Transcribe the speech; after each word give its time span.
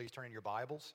please 0.00 0.10
turn 0.10 0.24
in 0.24 0.32
your 0.32 0.40
Bibles 0.40 0.94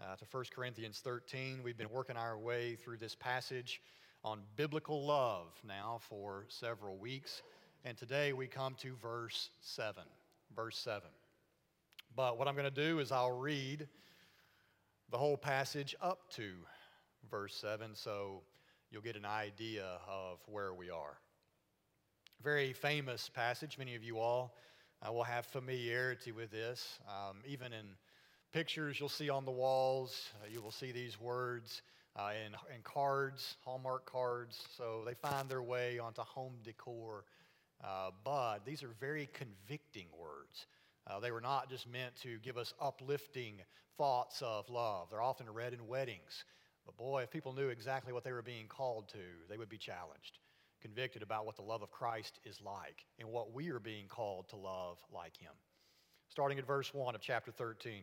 uh, 0.00 0.14
to 0.14 0.24
1 0.30 0.44
Corinthians 0.54 1.00
13. 1.02 1.62
We've 1.64 1.76
been 1.76 1.90
working 1.90 2.16
our 2.16 2.38
way 2.38 2.76
through 2.76 2.98
this 2.98 3.16
passage 3.16 3.82
on 4.22 4.42
biblical 4.54 5.04
love 5.04 5.48
now 5.66 5.98
for 6.08 6.44
several 6.46 6.96
weeks. 6.96 7.42
And 7.84 7.96
today 7.96 8.32
we 8.32 8.46
come 8.46 8.76
to 8.82 8.94
verse 9.02 9.50
7. 9.62 10.04
Verse 10.54 10.78
7. 10.78 11.02
But 12.14 12.38
what 12.38 12.46
I'm 12.46 12.54
going 12.54 12.72
to 12.72 12.88
do 12.88 13.00
is 13.00 13.10
I'll 13.10 13.36
read 13.36 13.88
the 15.10 15.18
whole 15.18 15.36
passage 15.36 15.96
up 16.00 16.30
to 16.34 16.52
verse 17.28 17.56
7 17.56 17.96
so 17.96 18.42
you'll 18.92 19.02
get 19.02 19.16
an 19.16 19.26
idea 19.26 19.98
of 20.08 20.38
where 20.46 20.72
we 20.72 20.88
are. 20.88 21.18
Very 22.44 22.72
famous 22.74 23.28
passage. 23.28 23.76
Many 23.76 23.96
of 23.96 24.04
you 24.04 24.20
all 24.20 24.54
uh, 25.04 25.12
will 25.12 25.24
have 25.24 25.46
familiarity 25.46 26.30
with 26.30 26.52
this. 26.52 27.00
Um, 27.08 27.38
even 27.44 27.72
in 27.72 27.86
pictures 28.52 28.98
you'll 28.98 29.08
see 29.08 29.30
on 29.30 29.44
the 29.44 29.50
walls, 29.50 30.30
uh, 30.42 30.46
you 30.50 30.60
will 30.60 30.72
see 30.72 30.92
these 30.92 31.20
words 31.20 31.82
uh, 32.16 32.30
in, 32.44 32.52
in 32.74 32.82
cards, 32.82 33.56
Hallmark 33.64 34.10
cards. 34.10 34.66
So 34.76 35.02
they 35.06 35.14
find 35.14 35.48
their 35.48 35.62
way 35.62 35.98
onto 35.98 36.22
home 36.22 36.54
decor. 36.64 37.24
Uh, 37.82 38.10
but 38.24 38.64
these 38.66 38.82
are 38.82 38.94
very 39.00 39.28
convicting 39.32 40.06
words. 40.18 40.66
Uh, 41.06 41.20
they 41.20 41.30
were 41.30 41.40
not 41.40 41.70
just 41.70 41.88
meant 41.88 42.14
to 42.22 42.38
give 42.38 42.58
us 42.58 42.74
uplifting 42.80 43.54
thoughts 43.96 44.42
of 44.42 44.68
love. 44.68 45.08
They're 45.10 45.22
often 45.22 45.48
read 45.50 45.72
in 45.72 45.86
weddings. 45.86 46.44
But 46.84 46.96
boy, 46.96 47.22
if 47.22 47.30
people 47.30 47.52
knew 47.52 47.68
exactly 47.68 48.12
what 48.12 48.24
they 48.24 48.32
were 48.32 48.42
being 48.42 48.66
called 48.66 49.08
to, 49.10 49.18
they 49.48 49.56
would 49.56 49.68
be 49.68 49.78
challenged, 49.78 50.38
convicted 50.82 51.22
about 51.22 51.46
what 51.46 51.56
the 51.56 51.62
love 51.62 51.82
of 51.82 51.90
Christ 51.90 52.38
is 52.44 52.60
like 52.60 53.04
and 53.18 53.28
what 53.28 53.52
we 53.52 53.70
are 53.70 53.80
being 53.80 54.06
called 54.08 54.48
to 54.48 54.56
love 54.56 54.98
like 55.14 55.36
Him. 55.36 55.52
Starting 56.28 56.58
at 56.58 56.66
verse 56.66 56.92
1 56.92 57.14
of 57.14 57.20
chapter 57.20 57.50
13. 57.50 58.02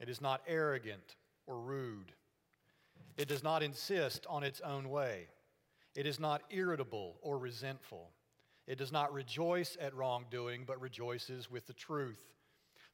It 0.00 0.08
is 0.08 0.20
not 0.20 0.42
arrogant 0.46 1.16
or 1.46 1.60
rude. 1.60 2.12
It 3.16 3.28
does 3.28 3.42
not 3.42 3.62
insist 3.62 4.26
on 4.28 4.42
its 4.42 4.60
own 4.60 4.88
way. 4.88 5.28
It 5.94 6.06
is 6.06 6.18
not 6.18 6.42
irritable 6.50 7.16
or 7.20 7.38
resentful. 7.38 8.10
It 8.66 8.78
does 8.78 8.92
not 8.92 9.12
rejoice 9.12 9.76
at 9.80 9.94
wrongdoing, 9.94 10.64
but 10.66 10.80
rejoices 10.80 11.50
with 11.50 11.66
the 11.66 11.72
truth. 11.72 12.34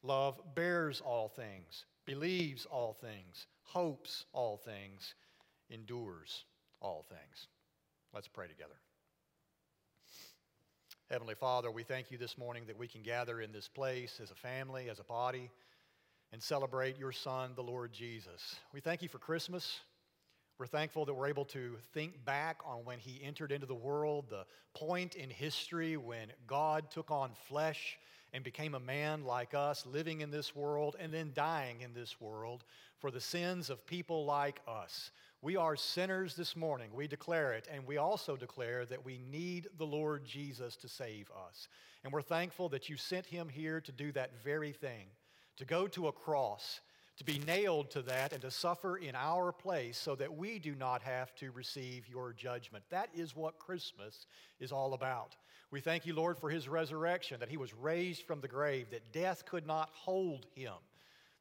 Love 0.03 0.41
bears 0.55 1.01
all 1.01 1.29
things 1.29 1.85
believes 2.09 2.65
all 2.65 2.95
things, 2.95 3.47
hopes 3.65 4.25
all 4.33 4.57
things, 4.57 5.15
endures 5.69 6.47
all 6.81 7.05
things. 7.07 7.49
Let's 8.15 8.29
pray 8.29 8.49
together. 8.49 8.81
Heavenly 11.11 11.35
Father, 11.35 11.71
we 11.71 11.83
thank 11.83 12.11
you 12.11 12.17
this 12.17 12.39
morning 12.39 12.65
that 12.67 12.79
we 12.79 12.89
can 12.89 13.03
gather 13.03 13.43
in 13.43 13.53
this 13.53 13.69
place 13.69 14.21
as 14.23 14.31
a 14.31 14.35
family, 14.35 14.89
as 14.89 15.01
a 15.01 15.05
body, 15.05 15.51
and 16.33 16.43
celebrate 16.43 16.99
your 16.99 17.13
Son, 17.13 17.53
the 17.55 17.63
Lord 17.63 17.93
Jesus. 17.93 18.57
We 18.73 18.81
thank 18.81 19.03
you 19.03 19.09
for 19.09 19.19
Christmas. 19.19 19.81
We're 20.59 20.67
thankful 20.67 21.05
that 21.05 21.15
we're 21.15 21.29
able 21.29 21.45
to 21.47 21.77
think 21.95 22.25
back 22.25 22.59
on 22.67 22.85
when 22.85 22.99
he 22.99 23.23
entered 23.23 23.53
into 23.53 23.67
the 23.67 23.75
world, 23.75 24.27
the 24.29 24.45
point 24.75 25.15
in 25.15 25.31
history 25.31 25.97
when 25.97 26.29
God 26.47 26.91
took 26.91 27.11
on 27.11 27.31
flesh 27.47 27.99
and 28.33 28.45
became 28.45 28.75
a 28.75 28.81
man 28.81 29.25
like 29.25 29.55
us, 29.55 29.87
living 29.87 30.21
in 30.21 30.31
this 30.31 30.55
world 30.55 30.97
and 30.99 31.15
then 31.15 31.31
dying 31.35 31.81
in 31.81 31.95
this 31.95 32.21
world 32.21 32.65
for 32.99 33.11
the 33.11 33.21
sins 33.21 33.71
of 33.71 33.87
people 33.87 34.25
like 34.25 34.61
us. 34.67 35.13
We 35.41 35.57
are 35.57 35.77
sinners 35.77 36.35
this 36.35 36.57
morning. 36.57 36.91
We 36.93 37.07
declare 37.07 37.53
it, 37.53 37.69
and 37.73 37.87
we 37.87 37.97
also 37.97 38.37
declare 38.37 38.85
that 38.87 39.05
we 39.05 39.19
need 39.31 39.69
the 39.79 39.87
Lord 39.87 40.25
Jesus 40.25 40.75
to 40.77 40.89
save 40.89 41.31
us. 41.49 41.69
And 42.03 42.13
we're 42.13 42.23
thankful 42.23 42.69
that 42.71 42.89
you 42.89 42.97
sent 42.97 43.25
him 43.25 43.49
here 43.49 43.81
to 43.81 43.93
do 43.93 44.11
that 44.13 44.43
very 44.43 44.73
thing, 44.73 45.07
to 45.59 45.65
go 45.65 45.87
to 45.89 46.09
a 46.09 46.13
cross 46.13 46.81
to 47.19 47.25
be 47.25 47.41
nailed 47.41 47.91
to 47.91 48.03
that 48.03 48.33
and 48.33 48.41
to 48.43 48.51
suffer 48.51 48.97
in 48.97 49.15
our 49.17 49.51
place 49.51 49.99
so 49.99 50.15
that 50.15 50.37
we 50.37 50.59
do 50.61 50.75
not 50.77 51.03
have 51.03 51.35
to 51.35 51.51
receive 51.51 52.09
your 52.09 52.33
judgment. 52.33 52.85
That 52.91 53.09
is 53.13 53.35
what 53.35 53.59
Christmas 53.59 54.27
is 54.61 54.71
all 54.71 54.95
about. 54.95 55.35
We 55.73 55.81
thank 55.81 56.07
you, 56.07 56.15
Lord, 56.15 56.39
for 56.39 56.49
his 56.49 56.69
resurrection, 56.69 57.41
that 57.41 57.49
he 57.49 57.57
was 57.57 57.75
raised 57.75 58.23
from 58.23 58.41
the 58.41 58.49
grave, 58.49 58.91
that 58.91 59.13
death 59.13 59.45
could 59.47 59.67
not 59.67 59.91
hold 59.93 60.47
him, 60.55 60.75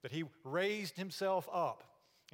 that 0.02 0.12
he 0.12 0.24
raised 0.44 0.98
himself 0.98 1.48
up 1.54 1.84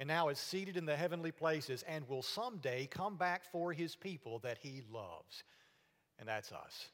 and 0.00 0.08
now 0.08 0.28
is 0.28 0.38
seated 0.38 0.78
in 0.78 0.86
the 0.86 0.96
heavenly 0.96 1.30
places 1.30 1.84
and 1.86 2.08
will 2.08 2.22
someday 2.22 2.86
come 2.86 3.16
back 3.16 3.44
for 3.52 3.74
his 3.74 3.94
people 3.94 4.38
that 4.38 4.58
he 4.58 4.80
loves. 4.90 5.44
And 6.18 6.26
that's 6.26 6.50
us 6.50 6.88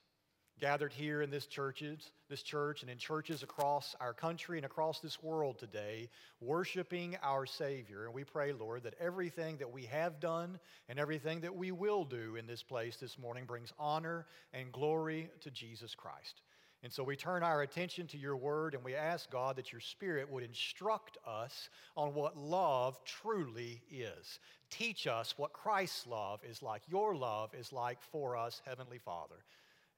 gathered 0.61 0.93
here 0.93 1.23
in 1.23 1.31
this 1.31 1.47
churches, 1.47 2.11
this 2.29 2.43
church 2.43 2.83
and 2.83 2.91
in 2.91 2.99
churches 2.99 3.43
across 3.43 3.97
our 4.01 4.13
country 4.13 4.59
and 4.59 4.67
across 4.67 5.01
this 5.01 5.23
world 5.23 5.59
today, 5.59 6.09
worshiping 6.41 7.17
our 7.23 7.47
Savior. 7.47 8.05
And 8.05 8.15
we 8.15 8.25
pray, 8.25 8.53
Lord, 8.53 8.83
that 8.83 8.95
everything 9.01 9.57
that 9.57 9.73
we 9.73 9.85
have 9.87 10.21
done 10.21 10.59
and 10.89 10.99
everything 10.99 11.41
that 11.41 11.57
we 11.57 11.73
will 11.73 12.05
do 12.05 12.37
in 12.37 12.47
this 12.47 12.63
place 12.63 12.97
this 12.97 13.19
morning 13.19 13.45
brings 13.47 13.73
honor 13.79 14.27
and 14.53 14.71
glory 14.71 15.31
to 15.41 15.51
Jesus 15.51 15.95
Christ. 15.95 16.43
And 16.83 16.91
so 16.91 17.05
we 17.05 17.15
turn 17.15 17.43
our 17.43 17.61
attention 17.61 18.07
to 18.09 18.17
your 18.17 18.37
word 18.37 18.75
and 18.75 18.83
we 18.83 18.95
ask 18.95 19.31
God 19.31 19.57
that 19.57 19.71
your 19.71 19.83
spirit 19.83 20.31
would 20.31 20.43
instruct 20.43 21.19
us 21.27 21.69
on 21.95 22.15
what 22.15 22.39
love 22.39 22.99
truly 23.05 23.83
is. 23.91 24.39
Teach 24.71 25.07
us 25.07 25.35
what 25.37 25.53
Christ's 25.53 26.07
love 26.07 26.41
is 26.49 26.63
like, 26.63 26.83
your 26.89 27.15
love 27.15 27.51
is 27.55 27.71
like 27.73 28.01
for 28.01 28.35
us, 28.35 28.63
Heavenly 28.65 28.99
Father. 28.99 29.37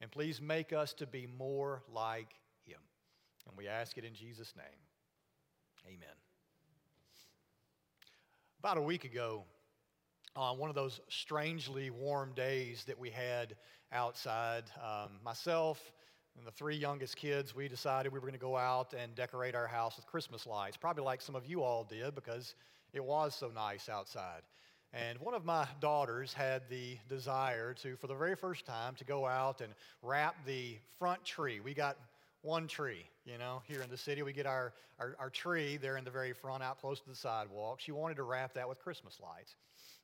And 0.02 0.10
please 0.10 0.40
make 0.40 0.72
us 0.72 0.92
to 0.94 1.06
be 1.06 1.28
more 1.38 1.80
like 1.94 2.34
him. 2.66 2.80
And 3.48 3.56
we 3.56 3.68
ask 3.68 3.96
it 3.96 4.04
in 4.04 4.14
Jesus' 4.14 4.52
name. 4.56 4.66
Amen. 5.86 6.16
About 8.58 8.78
a 8.78 8.82
week 8.82 9.04
ago, 9.04 9.44
on 10.34 10.58
one 10.58 10.68
of 10.68 10.74
those 10.74 11.00
strangely 11.08 11.90
warm 11.90 12.32
days 12.34 12.84
that 12.88 12.98
we 12.98 13.10
had 13.10 13.54
outside, 13.92 14.64
um, 14.82 15.12
myself 15.24 15.80
and 16.36 16.44
the 16.44 16.50
three 16.50 16.76
youngest 16.76 17.16
kids, 17.16 17.54
we 17.54 17.68
decided 17.68 18.12
we 18.12 18.18
were 18.18 18.26
going 18.26 18.32
to 18.32 18.38
go 18.38 18.56
out 18.56 18.94
and 18.94 19.14
decorate 19.14 19.54
our 19.54 19.68
house 19.68 19.96
with 19.96 20.06
Christmas 20.06 20.46
lights, 20.46 20.76
probably 20.76 21.04
like 21.04 21.20
some 21.20 21.36
of 21.36 21.46
you 21.46 21.62
all 21.62 21.84
did 21.84 22.14
because 22.16 22.56
it 22.92 23.04
was 23.04 23.36
so 23.36 23.52
nice 23.54 23.88
outside. 23.88 24.42
And 24.94 25.18
one 25.20 25.32
of 25.32 25.44
my 25.44 25.66
daughters 25.80 26.34
had 26.34 26.62
the 26.68 26.98
desire 27.08 27.72
to, 27.82 27.96
for 27.96 28.08
the 28.08 28.14
very 28.14 28.36
first 28.36 28.66
time, 28.66 28.94
to 28.96 29.04
go 29.04 29.26
out 29.26 29.62
and 29.62 29.72
wrap 30.02 30.34
the 30.44 30.76
front 30.98 31.24
tree. 31.24 31.60
We 31.60 31.72
got 31.72 31.96
one 32.42 32.66
tree, 32.66 33.06
you 33.24 33.38
know, 33.38 33.62
here 33.66 33.80
in 33.80 33.88
the 33.88 33.96
city. 33.96 34.22
We 34.22 34.34
get 34.34 34.46
our, 34.46 34.74
our, 34.98 35.16
our, 35.18 35.30
tree 35.30 35.78
there 35.78 35.96
in 35.96 36.04
the 36.04 36.10
very 36.10 36.34
front, 36.34 36.62
out 36.62 36.78
close 36.78 37.00
to 37.00 37.08
the 37.08 37.16
sidewalk. 37.16 37.80
She 37.80 37.92
wanted 37.92 38.16
to 38.16 38.24
wrap 38.24 38.52
that 38.54 38.68
with 38.68 38.80
Christmas 38.80 39.18
lights. 39.20 39.56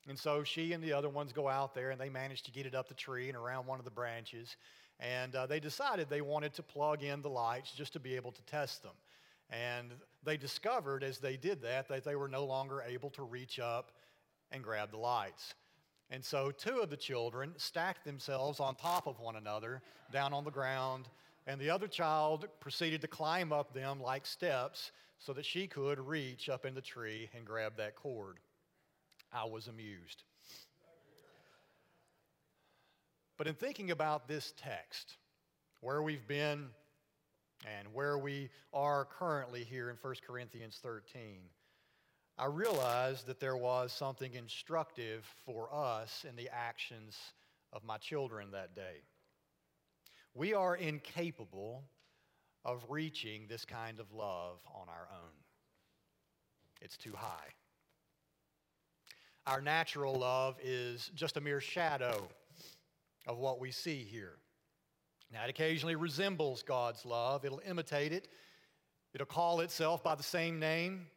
And 0.07 0.17
so 0.17 0.43
she 0.43 0.73
and 0.73 0.83
the 0.83 0.93
other 0.93 1.09
ones 1.09 1.33
go 1.33 1.47
out 1.47 1.75
there 1.75 1.91
and 1.91 2.01
they 2.01 2.09
manage 2.09 2.41
to 2.43 2.51
get 2.51 2.65
it 2.65 2.73
up 2.73 2.87
the 2.87 2.95
tree 2.95 3.27
and 3.27 3.37
around 3.37 3.67
one 3.67 3.77
of 3.77 3.85
the 3.85 3.91
branches. 3.91 4.55
And 4.99 5.35
uh, 5.35 5.45
they 5.45 5.59
decided 5.59 6.09
they 6.09 6.21
wanted 6.21 6.53
to 6.55 6.63
plug 6.63 7.03
in 7.03 7.21
the 7.21 7.29
lights 7.29 7.73
just 7.73 7.93
to 7.93 7.99
be 7.99 8.15
able 8.15 8.31
to 8.31 8.41
test 8.43 8.81
them. 8.81 8.95
And 9.51 9.91
they 10.23 10.37
discovered 10.37 11.03
as 11.03 11.19
they 11.19 11.37
did 11.37 11.61
that 11.61 11.89
that 11.89 12.03
they 12.03 12.15
were 12.15 12.27
no 12.27 12.45
longer 12.45 12.83
able 12.87 13.09
to 13.11 13.23
reach 13.23 13.59
up 13.59 13.91
and 14.51 14.63
grab 14.63 14.91
the 14.91 14.97
lights. 14.97 15.53
And 16.11 16.23
so 16.23 16.51
two 16.51 16.79
of 16.79 16.89
the 16.89 16.97
children 16.97 17.53
stacked 17.57 18.03
themselves 18.03 18.59
on 18.59 18.75
top 18.75 19.07
of 19.07 19.19
one 19.19 19.35
another 19.35 19.81
down 20.11 20.33
on 20.33 20.43
the 20.43 20.51
ground, 20.51 21.07
and 21.45 21.59
the 21.59 21.69
other 21.69 21.87
child 21.87 22.47
proceeded 22.59 23.01
to 23.01 23.07
climb 23.07 23.53
up 23.53 23.73
them 23.73 24.01
like 24.01 24.25
steps 24.25 24.91
so 25.19 25.33
that 25.33 25.45
she 25.45 25.67
could 25.67 25.99
reach 25.99 26.49
up 26.49 26.65
in 26.65 26.73
the 26.73 26.81
tree 26.81 27.29
and 27.35 27.45
grab 27.45 27.73
that 27.77 27.95
cord. 27.95 28.37
I 29.31 29.45
was 29.45 29.67
amused. 29.67 30.23
But 33.37 33.47
in 33.47 33.53
thinking 33.53 33.91
about 33.91 34.27
this 34.27 34.53
text, 34.57 35.17
where 35.81 36.01
we've 36.01 36.27
been 36.27 36.67
and 37.65 37.87
where 37.93 38.17
we 38.17 38.49
are 38.73 39.05
currently 39.05 39.63
here 39.63 39.89
in 39.89 39.97
1 40.01 40.15
Corinthians 40.25 40.79
13, 40.81 41.39
I 42.39 42.45
realized 42.45 43.27
that 43.27 43.41
there 43.41 43.57
was 43.57 43.91
something 43.91 44.33
instructive 44.33 45.25
for 45.45 45.67
us 45.73 46.25
in 46.27 46.37
the 46.37 46.49
actions 46.49 47.17
of 47.73 47.83
my 47.83 47.97
children 47.97 48.51
that 48.51 48.73
day. 48.73 49.01
We 50.33 50.53
are 50.53 50.77
incapable 50.77 51.83
of 52.63 52.85
reaching 52.87 53.47
this 53.49 53.65
kind 53.65 53.99
of 53.99 54.13
love 54.13 54.61
on 54.73 54.87
our 54.87 55.09
own. 55.11 55.33
it's 56.81 56.95
too 56.95 57.13
high. 57.13 57.49
Our 59.45 59.59
natural 59.59 60.17
love 60.17 60.55
is 60.63 61.11
just 61.15 61.35
a 61.35 61.41
mere 61.41 61.59
shadow 61.59 62.29
of 63.27 63.37
what 63.37 63.59
we 63.59 63.71
see 63.71 64.07
here. 64.09 64.37
Now, 65.33 65.43
it 65.43 65.49
occasionally 65.49 65.95
resembles 65.95 66.63
God's 66.63 67.05
love, 67.05 67.43
it'll 67.43 67.61
imitate 67.67 68.13
it, 68.13 68.29
it'll 69.13 69.27
call 69.27 69.59
itself 69.59 70.01
by 70.03 70.15
the 70.15 70.23
same 70.23 70.57
name. 70.57 71.07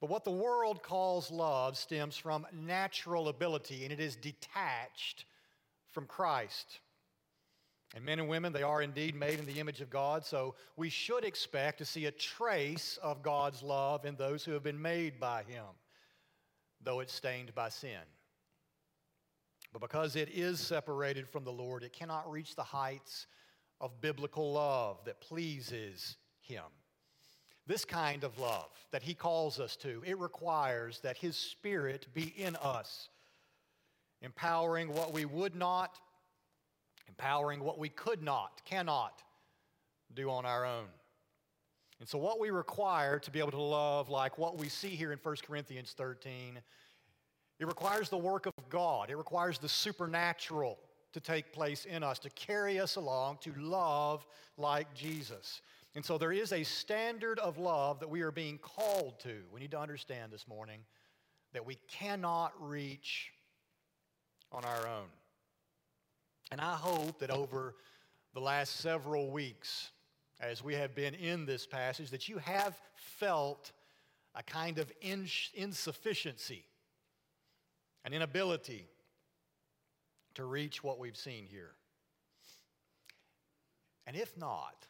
But 0.00 0.10
what 0.10 0.24
the 0.24 0.30
world 0.30 0.82
calls 0.82 1.30
love 1.30 1.76
stems 1.76 2.16
from 2.16 2.46
natural 2.52 3.28
ability 3.28 3.84
and 3.84 3.92
it 3.92 4.00
is 4.00 4.16
detached 4.16 5.24
from 5.92 6.06
Christ. 6.06 6.80
And 7.94 8.04
men 8.04 8.18
and 8.18 8.28
women, 8.28 8.52
they 8.52 8.64
are 8.64 8.82
indeed 8.82 9.14
made 9.14 9.38
in 9.38 9.46
the 9.46 9.60
image 9.60 9.80
of 9.80 9.88
God, 9.88 10.24
so 10.24 10.56
we 10.76 10.90
should 10.90 11.24
expect 11.24 11.78
to 11.78 11.84
see 11.84 12.06
a 12.06 12.10
trace 12.10 12.98
of 13.00 13.22
God's 13.22 13.62
love 13.62 14.04
in 14.04 14.16
those 14.16 14.44
who 14.44 14.50
have 14.50 14.64
been 14.64 14.82
made 14.82 15.20
by 15.20 15.44
Him, 15.44 15.64
though 16.82 16.98
it's 16.98 17.14
stained 17.14 17.54
by 17.54 17.68
sin. 17.68 18.00
But 19.72 19.80
because 19.80 20.16
it 20.16 20.28
is 20.30 20.58
separated 20.58 21.28
from 21.28 21.44
the 21.44 21.52
Lord, 21.52 21.84
it 21.84 21.92
cannot 21.92 22.30
reach 22.30 22.56
the 22.56 22.64
heights 22.64 23.26
of 23.80 24.00
biblical 24.00 24.52
love 24.52 25.04
that 25.04 25.20
pleases 25.20 26.16
Him. 26.40 26.64
This 27.66 27.84
kind 27.84 28.24
of 28.24 28.38
love 28.38 28.68
that 28.90 29.02
He 29.02 29.14
calls 29.14 29.58
us 29.58 29.76
to, 29.76 30.02
it 30.06 30.18
requires 30.18 31.00
that 31.00 31.16
His 31.16 31.36
Spirit 31.36 32.06
be 32.12 32.32
in 32.36 32.56
us, 32.56 33.08
empowering 34.20 34.92
what 34.92 35.12
we 35.12 35.24
would 35.24 35.54
not 35.54 35.98
empowering 37.08 37.60
what 37.60 37.78
we 37.78 37.88
could 37.88 38.22
not, 38.22 38.62
cannot 38.64 39.22
do 40.14 40.30
on 40.30 40.44
our 40.46 40.64
own. 40.64 40.86
And 42.00 42.08
so, 42.08 42.18
what 42.18 42.40
we 42.40 42.50
require 42.50 43.18
to 43.18 43.30
be 43.30 43.38
able 43.38 43.52
to 43.52 43.60
love, 43.60 44.08
like 44.08 44.36
what 44.36 44.58
we 44.58 44.68
see 44.68 44.88
here 44.88 45.12
in 45.12 45.18
1 45.22 45.36
Corinthians 45.46 45.94
13, 45.96 46.58
it 47.60 47.66
requires 47.66 48.08
the 48.08 48.18
work 48.18 48.46
of 48.46 48.52
God. 48.68 49.10
It 49.10 49.16
requires 49.16 49.58
the 49.58 49.68
supernatural 49.68 50.78
to 51.12 51.20
take 51.20 51.52
place 51.52 51.84
in 51.84 52.02
us, 52.02 52.18
to 52.20 52.30
carry 52.30 52.80
us 52.80 52.96
along, 52.96 53.38
to 53.42 53.52
love 53.56 54.26
like 54.58 54.92
Jesus. 54.92 55.62
And 55.94 56.04
so, 56.04 56.18
there 56.18 56.32
is 56.32 56.52
a 56.52 56.64
standard 56.64 57.38
of 57.38 57.56
love 57.56 58.00
that 58.00 58.10
we 58.10 58.22
are 58.22 58.32
being 58.32 58.58
called 58.58 59.20
to. 59.20 59.34
We 59.52 59.60
need 59.60 59.70
to 59.70 59.78
understand 59.78 60.32
this 60.32 60.48
morning 60.48 60.80
that 61.52 61.64
we 61.64 61.76
cannot 61.88 62.52
reach 62.58 63.30
on 64.50 64.64
our 64.64 64.88
own. 64.88 65.06
And 66.50 66.60
I 66.60 66.74
hope 66.74 67.20
that 67.20 67.30
over 67.30 67.76
the 68.34 68.40
last 68.40 68.80
several 68.80 69.30
weeks, 69.30 69.92
as 70.40 70.62
we 70.62 70.74
have 70.74 70.94
been 70.94 71.14
in 71.14 71.46
this 71.46 71.66
passage, 71.66 72.10
that 72.10 72.28
you 72.28 72.38
have 72.38 72.76
felt 72.96 73.72
a 74.34 74.42
kind 74.42 74.78
of 74.78 74.92
insufficiency, 75.00 76.64
an 78.04 78.12
inability 78.12 78.88
to 80.34 80.44
reach 80.44 80.82
what 80.82 80.98
we've 80.98 81.16
seen 81.16 81.46
here. 81.46 81.72
And 84.06 84.16
if 84.16 84.36
not, 84.36 84.86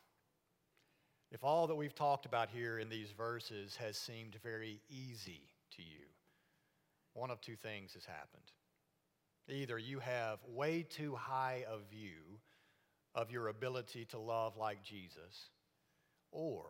if 1.34 1.42
all 1.42 1.66
that 1.66 1.74
we've 1.74 1.96
talked 1.96 2.26
about 2.26 2.48
here 2.48 2.78
in 2.78 2.88
these 2.88 3.10
verses 3.10 3.74
has 3.74 3.96
seemed 3.96 4.36
very 4.40 4.80
easy 4.88 5.48
to 5.74 5.82
you, 5.82 6.06
one 7.12 7.28
of 7.28 7.40
two 7.40 7.56
things 7.56 7.92
has 7.94 8.04
happened. 8.04 8.52
Either 9.48 9.76
you 9.76 9.98
have 9.98 10.38
way 10.48 10.86
too 10.88 11.16
high 11.16 11.64
a 11.68 11.78
view 11.92 12.38
of 13.16 13.32
your 13.32 13.48
ability 13.48 14.04
to 14.04 14.18
love 14.18 14.56
like 14.56 14.84
Jesus, 14.84 15.50
or 16.30 16.66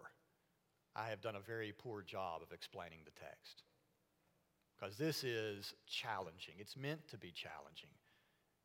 I 0.96 1.08
have 1.08 1.20
done 1.20 1.37
a 1.37 1.40
very 1.40 1.75
poor 1.76 2.00
job 2.00 2.40
of 2.43 2.50
explaining 2.50 3.00
the 3.05 3.20
text. 3.20 3.64
Because 4.81 4.96
this 4.96 5.25
is 5.25 5.75
challenging. 5.87 6.55
It's 6.58 6.76
meant 6.76 7.06
to 7.08 7.19
be 7.19 7.32
challenging. 7.32 7.90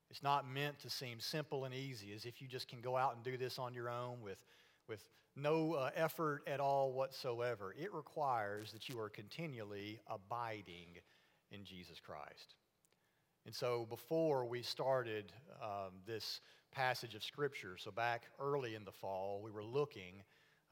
It's 0.09 0.23
not 0.23 0.49
meant 0.49 0.79
to 0.79 0.89
seem 0.89 1.19
simple 1.19 1.65
and 1.65 1.75
easy 1.75 2.13
as 2.15 2.23
if 2.23 2.41
you 2.41 2.47
just 2.47 2.69
can 2.69 2.79
go 2.79 2.95
out 2.95 3.15
and 3.15 3.23
do 3.23 3.35
this 3.35 3.59
on 3.59 3.73
your 3.73 3.89
own 3.89 4.21
with, 4.23 4.39
with 4.87 5.03
no 5.41 5.73
uh, 5.73 5.89
effort 5.95 6.43
at 6.47 6.59
all 6.59 6.91
whatsoever. 6.91 7.73
It 7.77 7.93
requires 7.93 8.71
that 8.71 8.89
you 8.89 8.99
are 8.99 9.09
continually 9.09 9.99
abiding 10.07 10.99
in 11.51 11.63
Jesus 11.63 11.99
Christ. 11.99 12.55
And 13.45 13.55
so 13.55 13.87
before 13.89 14.45
we 14.45 14.61
started 14.61 15.31
um, 15.61 15.93
this 16.05 16.41
passage 16.71 17.15
of 17.15 17.23
Scripture, 17.23 17.77
so 17.77 17.91
back 17.91 18.23
early 18.39 18.75
in 18.75 18.83
the 18.83 18.91
fall, 18.91 19.41
we 19.43 19.51
were 19.51 19.63
looking 19.63 20.21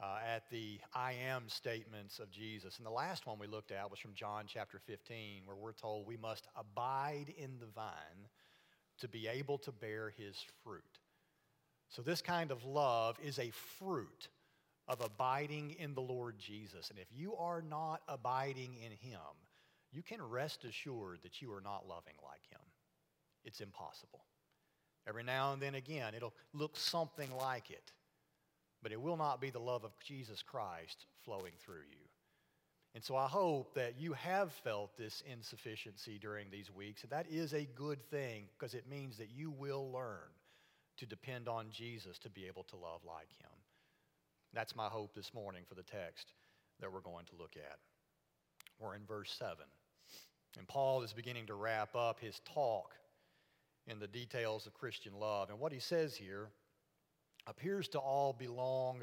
uh, 0.00 0.18
at 0.24 0.48
the 0.50 0.78
I 0.94 1.14
am 1.28 1.48
statements 1.48 2.18
of 2.18 2.30
Jesus. 2.30 2.76
And 2.76 2.86
the 2.86 2.90
last 2.90 3.26
one 3.26 3.38
we 3.38 3.46
looked 3.46 3.72
at 3.72 3.90
was 3.90 3.98
from 3.98 4.14
John 4.14 4.44
chapter 4.46 4.78
15, 4.78 5.42
where 5.44 5.56
we're 5.56 5.72
told 5.72 6.06
we 6.06 6.16
must 6.16 6.46
abide 6.56 7.32
in 7.36 7.58
the 7.58 7.66
vine 7.66 8.28
to 9.00 9.08
be 9.08 9.26
able 9.26 9.58
to 9.58 9.72
bear 9.72 10.12
his 10.16 10.36
fruit. 10.62 10.82
So, 11.88 12.02
this 12.02 12.20
kind 12.20 12.50
of 12.50 12.64
love 12.64 13.16
is 13.24 13.38
a 13.38 13.50
fruit 13.78 14.28
of 14.88 15.00
abiding 15.00 15.76
in 15.78 15.94
the 15.94 16.00
Lord 16.00 16.38
Jesus. 16.38 16.90
And 16.90 16.98
if 16.98 17.08
you 17.10 17.36
are 17.36 17.62
not 17.62 18.02
abiding 18.08 18.76
in 18.76 18.92
him, 18.92 19.20
you 19.92 20.02
can 20.02 20.22
rest 20.22 20.64
assured 20.64 21.20
that 21.22 21.40
you 21.40 21.52
are 21.52 21.60
not 21.60 21.88
loving 21.88 22.14
like 22.22 22.46
him. 22.50 22.60
It's 23.44 23.60
impossible. 23.60 24.24
Every 25.06 25.22
now 25.24 25.52
and 25.52 25.62
then 25.62 25.74
again, 25.74 26.14
it'll 26.14 26.34
look 26.52 26.76
something 26.76 27.30
like 27.38 27.70
it, 27.70 27.92
but 28.82 28.92
it 28.92 29.00
will 29.00 29.16
not 29.16 29.40
be 29.40 29.50
the 29.50 29.58
love 29.58 29.84
of 29.84 29.92
Jesus 30.04 30.42
Christ 30.42 31.06
flowing 31.24 31.52
through 31.64 31.86
you. 31.90 32.08
And 32.94 33.04
so 33.04 33.16
I 33.16 33.26
hope 33.26 33.74
that 33.74 33.94
you 33.98 34.12
have 34.14 34.52
felt 34.52 34.96
this 34.96 35.22
insufficiency 35.30 36.18
during 36.18 36.50
these 36.50 36.70
weeks. 36.70 37.02
And 37.02 37.12
that 37.12 37.26
is 37.30 37.52
a 37.52 37.68
good 37.74 38.02
thing 38.10 38.44
because 38.58 38.74
it 38.74 38.88
means 38.88 39.16
that 39.18 39.30
you 39.30 39.50
will 39.50 39.90
learn 39.92 40.32
to 40.96 41.06
depend 41.06 41.48
on 41.48 41.66
Jesus 41.70 42.18
to 42.18 42.30
be 42.30 42.46
able 42.46 42.64
to 42.64 42.76
love 42.76 43.00
like 43.06 43.30
him. 43.38 43.57
That's 44.54 44.74
my 44.74 44.86
hope 44.86 45.14
this 45.14 45.34
morning 45.34 45.62
for 45.68 45.74
the 45.74 45.82
text 45.82 46.32
that 46.80 46.92
we're 46.92 47.00
going 47.00 47.26
to 47.26 47.36
look 47.38 47.56
at. 47.56 47.78
We're 48.78 48.94
in 48.94 49.04
verse 49.06 49.34
7. 49.38 49.56
And 50.56 50.66
Paul 50.66 51.02
is 51.02 51.12
beginning 51.12 51.46
to 51.46 51.54
wrap 51.54 51.94
up 51.94 52.20
his 52.20 52.40
talk 52.52 52.94
in 53.86 53.98
the 53.98 54.06
details 54.06 54.66
of 54.66 54.74
Christian 54.74 55.12
love. 55.18 55.50
And 55.50 55.58
what 55.58 55.72
he 55.72 55.80
says 55.80 56.16
here 56.16 56.48
appears 57.46 57.88
to 57.88 57.98
all 57.98 58.32
belong 58.32 59.02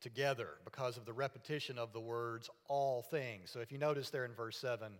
together 0.00 0.48
because 0.64 0.96
of 0.96 1.04
the 1.04 1.12
repetition 1.12 1.78
of 1.78 1.92
the 1.92 2.00
words 2.00 2.48
all 2.68 3.02
things. 3.02 3.50
So 3.50 3.60
if 3.60 3.70
you 3.70 3.78
notice 3.78 4.10
there 4.10 4.24
in 4.24 4.32
verse 4.32 4.56
7, 4.56 4.92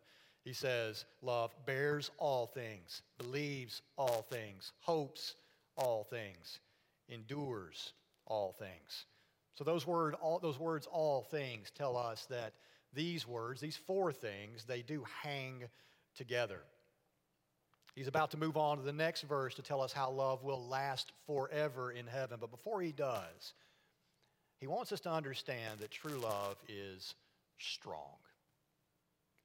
he 0.45 0.53
says, 0.53 1.05
Love 1.23 1.55
bears 1.67 2.11
all 2.19 2.47
things, 2.47 3.03
believes 3.19 3.83
all 3.97 4.27
things, 4.31 4.73
hopes 4.81 5.35
all 5.77 6.05
things, 6.05 6.61
endures 7.09 7.93
all 8.27 8.55
things. 8.59 9.07
So 9.55 9.65
those, 9.65 9.87
word, 9.87 10.15
all, 10.15 10.39
those 10.39 10.59
words, 10.59 10.87
all 10.91 11.23
things, 11.23 11.71
tell 11.71 11.97
us 11.97 12.27
that 12.31 12.55
these 12.93 13.27
words, 13.27 13.61
these 13.61 13.77
four 13.77 14.13
things, 14.13 14.65
they 14.65 14.83
do 14.83 15.05
hang 15.23 15.65
together. 16.17 16.61
He's 17.95 18.09
about 18.09 18.31
to 18.31 18.37
move 18.37 18.57
on 18.57 18.79
to 18.79 18.83
the 18.83 18.93
next 18.93 19.23
verse 19.23 19.55
to 19.55 19.63
tell 19.63 19.83
us 19.83 19.93
how 19.93 20.11
love 20.11 20.43
will 20.43 20.67
last 20.67 21.13
forever 21.27 21.91
in 21.91 22.07
heaven. 22.07 22.39
But 22.41 22.51
before 22.51 22.81
he 22.81 22.93
does, 22.93 23.55
he 24.59 24.67
wants 24.67 24.93
us 24.93 25.01
to 25.01 25.11
understand 25.11 25.81
that 25.81 25.91
true 25.91 26.19
love 26.19 26.57
is 26.69 27.15
strong. 27.59 28.17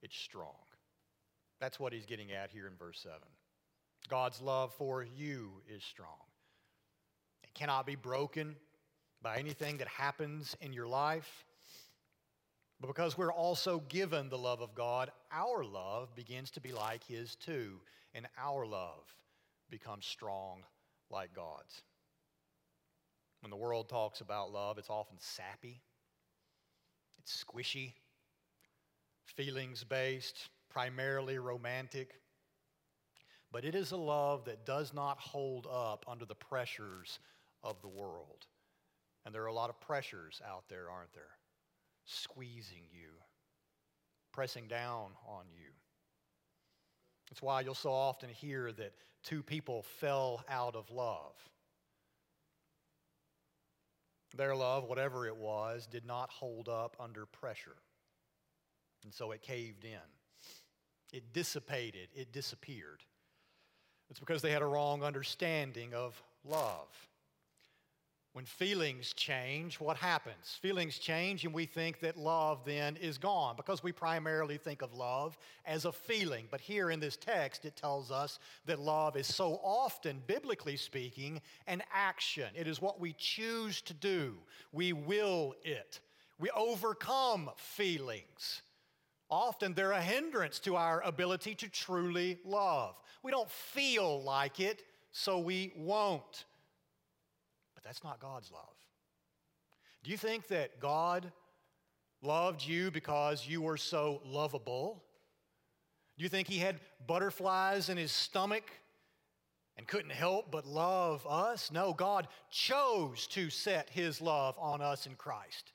It's 0.02 0.16
strong. 0.16 0.54
That's 1.60 1.80
what 1.80 1.92
he's 1.92 2.06
getting 2.06 2.32
at 2.32 2.50
here 2.50 2.66
in 2.66 2.74
verse 2.76 3.00
7. 3.02 3.18
God's 4.08 4.40
love 4.40 4.72
for 4.74 5.02
you 5.02 5.50
is 5.68 5.82
strong. 5.82 6.08
It 7.42 7.52
cannot 7.54 7.86
be 7.86 7.96
broken 7.96 8.56
by 9.26 9.38
anything 9.38 9.78
that 9.78 9.88
happens 9.88 10.56
in 10.60 10.72
your 10.72 10.86
life. 10.86 11.44
But 12.80 12.86
because 12.86 13.18
we're 13.18 13.32
also 13.32 13.82
given 13.88 14.28
the 14.28 14.38
love 14.38 14.60
of 14.60 14.72
God, 14.72 15.10
our 15.32 15.64
love 15.64 16.14
begins 16.14 16.52
to 16.52 16.60
be 16.60 16.70
like 16.70 17.02
His 17.02 17.34
too, 17.34 17.80
and 18.14 18.28
our 18.40 18.64
love 18.64 19.02
becomes 19.68 20.06
strong 20.06 20.62
like 21.10 21.34
God's. 21.34 21.82
When 23.40 23.50
the 23.50 23.56
world 23.56 23.88
talks 23.88 24.20
about 24.20 24.52
love, 24.52 24.78
it's 24.78 24.90
often 24.90 25.16
sappy, 25.18 25.80
it's 27.18 27.44
squishy, 27.44 27.94
feelings 29.24 29.82
based, 29.82 30.50
primarily 30.70 31.40
romantic. 31.40 32.14
But 33.50 33.64
it 33.64 33.74
is 33.74 33.90
a 33.90 33.96
love 33.96 34.44
that 34.44 34.64
does 34.64 34.94
not 34.94 35.18
hold 35.18 35.66
up 35.68 36.04
under 36.06 36.26
the 36.26 36.36
pressures 36.36 37.18
of 37.64 37.82
the 37.82 37.88
world. 37.88 38.46
And 39.26 39.34
there 39.34 39.42
are 39.42 39.48
a 39.48 39.52
lot 39.52 39.68
of 39.68 39.78
pressures 39.80 40.40
out 40.48 40.64
there, 40.70 40.88
aren't 40.88 41.12
there? 41.12 41.36
squeezing 42.06 42.84
you, 42.92 43.10
pressing 44.32 44.68
down 44.68 45.10
on 45.26 45.44
you. 45.52 45.70
That's 47.28 47.42
why 47.42 47.60
you'll 47.60 47.74
so 47.74 47.90
often 47.90 48.30
hear 48.30 48.72
that 48.72 48.94
two 49.24 49.42
people 49.42 49.82
fell 49.82 50.42
out 50.48 50.76
of 50.76 50.90
love. 50.90 51.34
Their 54.36 54.54
love, 54.54 54.84
whatever 54.84 55.26
it 55.26 55.36
was, 55.36 55.86
did 55.86 56.06
not 56.06 56.30
hold 56.30 56.68
up 56.68 56.96
under 57.00 57.26
pressure. 57.26 57.76
And 59.02 59.12
so 59.12 59.32
it 59.32 59.42
caved 59.42 59.84
in. 59.84 59.98
It 61.12 61.32
dissipated, 61.32 62.08
it 62.14 62.32
disappeared. 62.32 63.02
It's 64.10 64.20
because 64.20 64.42
they 64.42 64.52
had 64.52 64.62
a 64.62 64.66
wrong 64.66 65.02
understanding 65.02 65.94
of 65.94 66.20
love. 66.44 66.88
When 68.36 68.44
feelings 68.44 69.14
change, 69.14 69.80
what 69.80 69.96
happens? 69.96 70.58
Feelings 70.60 70.98
change, 70.98 71.46
and 71.46 71.54
we 71.54 71.64
think 71.64 72.00
that 72.00 72.18
love 72.18 72.66
then 72.66 72.98
is 72.98 73.16
gone 73.16 73.56
because 73.56 73.82
we 73.82 73.92
primarily 73.92 74.58
think 74.58 74.82
of 74.82 74.92
love 74.92 75.38
as 75.64 75.86
a 75.86 75.92
feeling. 75.92 76.46
But 76.50 76.60
here 76.60 76.90
in 76.90 77.00
this 77.00 77.16
text, 77.16 77.64
it 77.64 77.76
tells 77.76 78.10
us 78.10 78.38
that 78.66 78.78
love 78.78 79.16
is 79.16 79.26
so 79.26 79.58
often, 79.64 80.22
biblically 80.26 80.76
speaking, 80.76 81.40
an 81.66 81.82
action. 81.90 82.48
It 82.54 82.66
is 82.66 82.78
what 82.78 83.00
we 83.00 83.14
choose 83.14 83.80
to 83.80 83.94
do, 83.94 84.34
we 84.70 84.92
will 84.92 85.54
it. 85.64 86.00
We 86.38 86.50
overcome 86.50 87.48
feelings. 87.56 88.60
Often 89.30 89.72
they're 89.72 89.92
a 89.92 90.02
hindrance 90.02 90.58
to 90.58 90.76
our 90.76 91.00
ability 91.06 91.54
to 91.54 91.70
truly 91.70 92.38
love. 92.44 92.96
We 93.22 93.30
don't 93.30 93.50
feel 93.50 94.22
like 94.22 94.60
it, 94.60 94.82
so 95.10 95.38
we 95.38 95.72
won't. 95.74 96.44
That's 97.86 98.02
not 98.02 98.18
God's 98.18 98.50
love. 98.50 98.74
Do 100.02 100.10
you 100.10 100.16
think 100.16 100.48
that 100.48 100.80
God 100.80 101.30
loved 102.20 102.66
you 102.66 102.90
because 102.90 103.46
you 103.46 103.62
were 103.62 103.76
so 103.76 104.20
lovable? 104.24 105.04
Do 106.18 106.24
you 106.24 106.28
think 106.28 106.48
he 106.48 106.58
had 106.58 106.80
butterflies 107.06 107.88
in 107.88 107.96
his 107.96 108.10
stomach 108.10 108.64
and 109.76 109.86
couldn't 109.86 110.10
help 110.10 110.50
but 110.50 110.66
love 110.66 111.24
us? 111.28 111.70
No, 111.70 111.92
God 111.92 112.26
chose 112.50 113.28
to 113.28 113.50
set 113.50 113.88
his 113.90 114.20
love 114.20 114.56
on 114.58 114.80
us 114.80 115.06
in 115.06 115.14
Christ. 115.14 115.72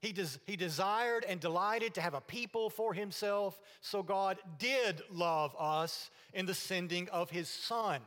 He, 0.00 0.12
des- 0.12 0.38
he 0.46 0.56
desired 0.56 1.26
and 1.28 1.38
delighted 1.38 1.92
to 1.94 2.00
have 2.00 2.14
a 2.14 2.20
people 2.20 2.70
for 2.70 2.94
himself, 2.94 3.60
so 3.80 4.02
God 4.02 4.38
did 4.58 5.02
love 5.10 5.54
us 5.58 6.10
in 6.32 6.46
the 6.46 6.54
sending 6.54 7.08
of 7.10 7.30
his 7.30 7.48
Son. 7.48 8.00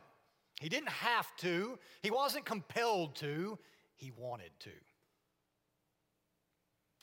He 0.62 0.68
didn't 0.68 0.90
have 0.90 1.26
to, 1.38 1.76
he 2.02 2.12
wasn't 2.12 2.44
compelled 2.44 3.16
to, 3.16 3.58
he 3.96 4.12
wanted 4.16 4.52
to. 4.60 4.70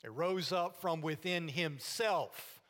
It 0.02 0.10
rose 0.12 0.50
up 0.50 0.80
from 0.80 1.02
within 1.02 1.46
himself, 1.46 2.62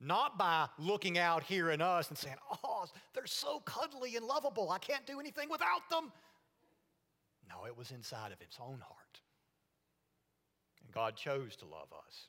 not 0.00 0.36
by 0.36 0.66
looking 0.80 1.16
out 1.16 1.44
here 1.44 1.70
in 1.70 1.80
us 1.80 2.08
and 2.08 2.18
saying, 2.18 2.34
Oh, 2.64 2.86
they're 3.14 3.24
so 3.24 3.60
cuddly 3.60 4.16
and 4.16 4.26
lovable, 4.26 4.68
I 4.72 4.78
can't 4.78 5.06
do 5.06 5.20
anything 5.20 5.48
without 5.48 5.88
them. 5.88 6.10
No, 7.48 7.64
it 7.64 7.78
was 7.78 7.92
inside 7.92 8.32
of 8.32 8.40
his 8.40 8.58
own 8.60 8.80
heart. 8.80 9.20
And 10.82 10.92
God 10.92 11.14
chose 11.14 11.54
to 11.58 11.66
love 11.66 11.92
us, 12.04 12.26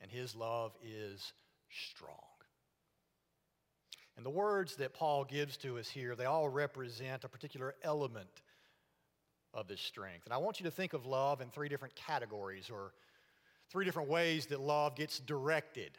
and 0.00 0.08
his 0.08 0.36
love 0.36 0.76
is 0.84 1.32
strong. 1.68 2.31
And 4.16 4.26
the 4.26 4.30
words 4.30 4.76
that 4.76 4.94
Paul 4.94 5.24
gives 5.24 5.56
to 5.58 5.78
us 5.78 5.88
here, 5.88 6.14
they 6.14 6.26
all 6.26 6.48
represent 6.48 7.24
a 7.24 7.28
particular 7.28 7.74
element 7.82 8.42
of 9.54 9.68
this 9.68 9.80
strength. 9.80 10.24
And 10.24 10.34
I 10.34 10.38
want 10.38 10.60
you 10.60 10.64
to 10.64 10.70
think 10.70 10.92
of 10.92 11.06
love 11.06 11.40
in 11.40 11.48
three 11.48 11.68
different 11.68 11.94
categories 11.94 12.70
or 12.70 12.92
three 13.70 13.84
different 13.84 14.08
ways 14.08 14.46
that 14.46 14.60
love 14.60 14.96
gets 14.96 15.18
directed. 15.18 15.92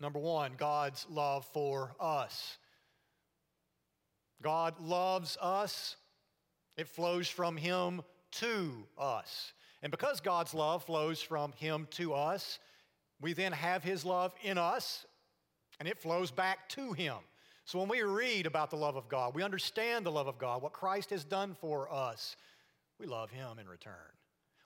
Number 0.00 0.18
one, 0.18 0.52
God's 0.56 1.06
love 1.10 1.46
for 1.52 1.94
us. 2.00 2.58
God 4.42 4.78
loves 4.80 5.38
us, 5.40 5.96
it 6.76 6.88
flows 6.88 7.28
from 7.28 7.56
Him 7.56 8.02
to 8.32 8.86
us. 8.98 9.52
And 9.82 9.90
because 9.90 10.20
God's 10.20 10.52
love 10.54 10.84
flows 10.84 11.22
from 11.22 11.52
Him 11.52 11.86
to 11.92 12.12
us, 12.14 12.58
we 13.20 13.32
then 13.32 13.52
have 13.52 13.82
His 13.82 14.04
love 14.04 14.34
in 14.42 14.58
us, 14.58 15.06
and 15.78 15.88
it 15.88 15.98
flows 15.98 16.30
back 16.30 16.68
to 16.70 16.92
Him. 16.92 17.16
So 17.64 17.78
when 17.78 17.88
we 17.88 18.02
read 18.02 18.46
about 18.46 18.70
the 18.70 18.76
love 18.76 18.96
of 18.96 19.08
God, 19.08 19.34
we 19.34 19.42
understand 19.42 20.04
the 20.04 20.12
love 20.12 20.26
of 20.26 20.38
God, 20.38 20.62
what 20.62 20.72
Christ 20.72 21.10
has 21.10 21.24
done 21.24 21.56
for 21.60 21.92
us, 21.92 22.36
we 22.98 23.06
love 23.06 23.30
Him 23.30 23.58
in 23.58 23.68
return. 23.68 23.94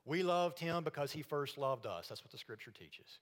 We 0.05 0.23
loved 0.23 0.59
Him 0.59 0.85
because 0.85 1.13
He 1.13 1.23
first 1.23 1.59
loved 1.59 1.87
us. 1.87 2.09
That's 2.09 2.25
what 2.25 2.33
the 2.33 2.39
Scripture 2.39 2.73
teaches. 2.73 3.19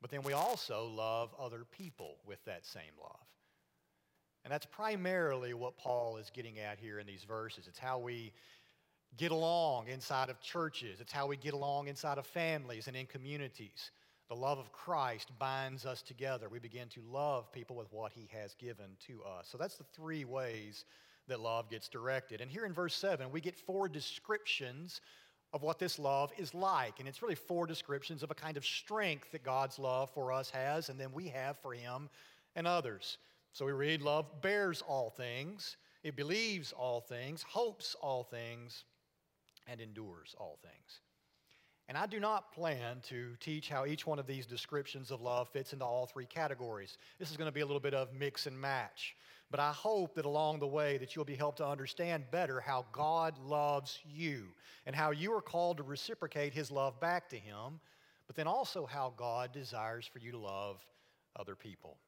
But 0.00 0.10
then 0.10 0.22
we 0.22 0.32
also 0.32 0.90
love 0.94 1.34
other 1.38 1.64
people 1.70 2.16
with 2.26 2.44
that 2.44 2.66
same 2.66 2.92
love. 3.00 3.20
And 4.44 4.52
that's 4.52 4.66
primarily 4.66 5.54
what 5.54 5.76
Paul 5.76 6.16
is 6.16 6.30
getting 6.34 6.58
at 6.58 6.78
here 6.78 6.98
in 6.98 7.06
these 7.06 7.22
verses. 7.22 7.66
It's 7.68 7.78
how 7.78 7.98
we 7.98 8.32
get 9.16 9.30
along 9.30 9.88
inside 9.88 10.30
of 10.30 10.40
churches, 10.40 11.00
it's 11.00 11.12
how 11.12 11.26
we 11.26 11.36
get 11.36 11.54
along 11.54 11.88
inside 11.88 12.18
of 12.18 12.26
families 12.26 12.88
and 12.88 12.96
in 12.96 13.06
communities. 13.06 13.90
The 14.32 14.38
love 14.38 14.58
of 14.58 14.72
Christ 14.72 15.30
binds 15.38 15.84
us 15.84 16.00
together. 16.00 16.48
We 16.48 16.58
begin 16.58 16.88
to 16.94 17.02
love 17.02 17.52
people 17.52 17.76
with 17.76 17.92
what 17.92 18.12
he 18.14 18.30
has 18.32 18.54
given 18.54 18.86
to 19.06 19.22
us. 19.24 19.46
So 19.46 19.58
that's 19.58 19.76
the 19.76 19.84
three 19.94 20.24
ways 20.24 20.86
that 21.28 21.38
love 21.38 21.68
gets 21.68 21.86
directed. 21.86 22.40
And 22.40 22.50
here 22.50 22.64
in 22.64 22.72
verse 22.72 22.94
7, 22.94 23.30
we 23.30 23.42
get 23.42 23.54
four 23.54 23.90
descriptions 23.90 25.02
of 25.52 25.62
what 25.62 25.78
this 25.78 25.98
love 25.98 26.32
is 26.38 26.54
like. 26.54 26.98
And 26.98 27.06
it's 27.06 27.20
really 27.20 27.34
four 27.34 27.66
descriptions 27.66 28.22
of 28.22 28.30
a 28.30 28.34
kind 28.34 28.56
of 28.56 28.64
strength 28.64 29.30
that 29.32 29.42
God's 29.42 29.78
love 29.78 30.08
for 30.14 30.32
us 30.32 30.48
has, 30.48 30.88
and 30.88 30.98
then 30.98 31.12
we 31.12 31.28
have 31.28 31.58
for 31.58 31.74
him 31.74 32.08
and 32.56 32.66
others. 32.66 33.18
So 33.52 33.66
we 33.66 33.72
read, 33.72 34.00
Love 34.00 34.40
bears 34.40 34.80
all 34.80 35.10
things, 35.10 35.76
it 36.04 36.16
believes 36.16 36.72
all 36.72 37.02
things, 37.02 37.42
hopes 37.42 37.94
all 38.00 38.24
things, 38.24 38.84
and 39.66 39.78
endures 39.78 40.34
all 40.38 40.58
things. 40.62 41.02
And 41.88 41.98
I 41.98 42.06
do 42.06 42.20
not 42.20 42.52
plan 42.52 43.00
to 43.08 43.34
teach 43.40 43.68
how 43.68 43.84
each 43.84 44.06
one 44.06 44.18
of 44.18 44.26
these 44.26 44.46
descriptions 44.46 45.10
of 45.10 45.20
love 45.20 45.48
fits 45.48 45.72
into 45.72 45.84
all 45.84 46.06
three 46.06 46.26
categories. 46.26 46.96
This 47.18 47.30
is 47.30 47.36
going 47.36 47.48
to 47.48 47.52
be 47.52 47.60
a 47.60 47.66
little 47.66 47.80
bit 47.80 47.92
of 47.92 48.12
mix 48.14 48.46
and 48.46 48.58
match. 48.58 49.16
But 49.50 49.60
I 49.60 49.72
hope 49.72 50.14
that 50.14 50.24
along 50.24 50.60
the 50.60 50.66
way 50.66 50.96
that 50.98 51.14
you'll 51.14 51.26
be 51.26 51.34
helped 51.34 51.58
to 51.58 51.66
understand 51.66 52.24
better 52.30 52.60
how 52.60 52.86
God 52.92 53.36
loves 53.38 53.98
you 54.10 54.46
and 54.86 54.96
how 54.96 55.10
you 55.10 55.32
are 55.34 55.42
called 55.42 55.76
to 55.76 55.82
reciprocate 55.82 56.54
his 56.54 56.70
love 56.70 56.98
back 57.00 57.28
to 57.30 57.36
him, 57.36 57.80
but 58.26 58.36
then 58.36 58.46
also 58.46 58.86
how 58.86 59.12
God 59.16 59.52
desires 59.52 60.06
for 60.06 60.20
you 60.20 60.30
to 60.30 60.38
love 60.38 60.82
other 61.36 61.54
people. 61.54 61.98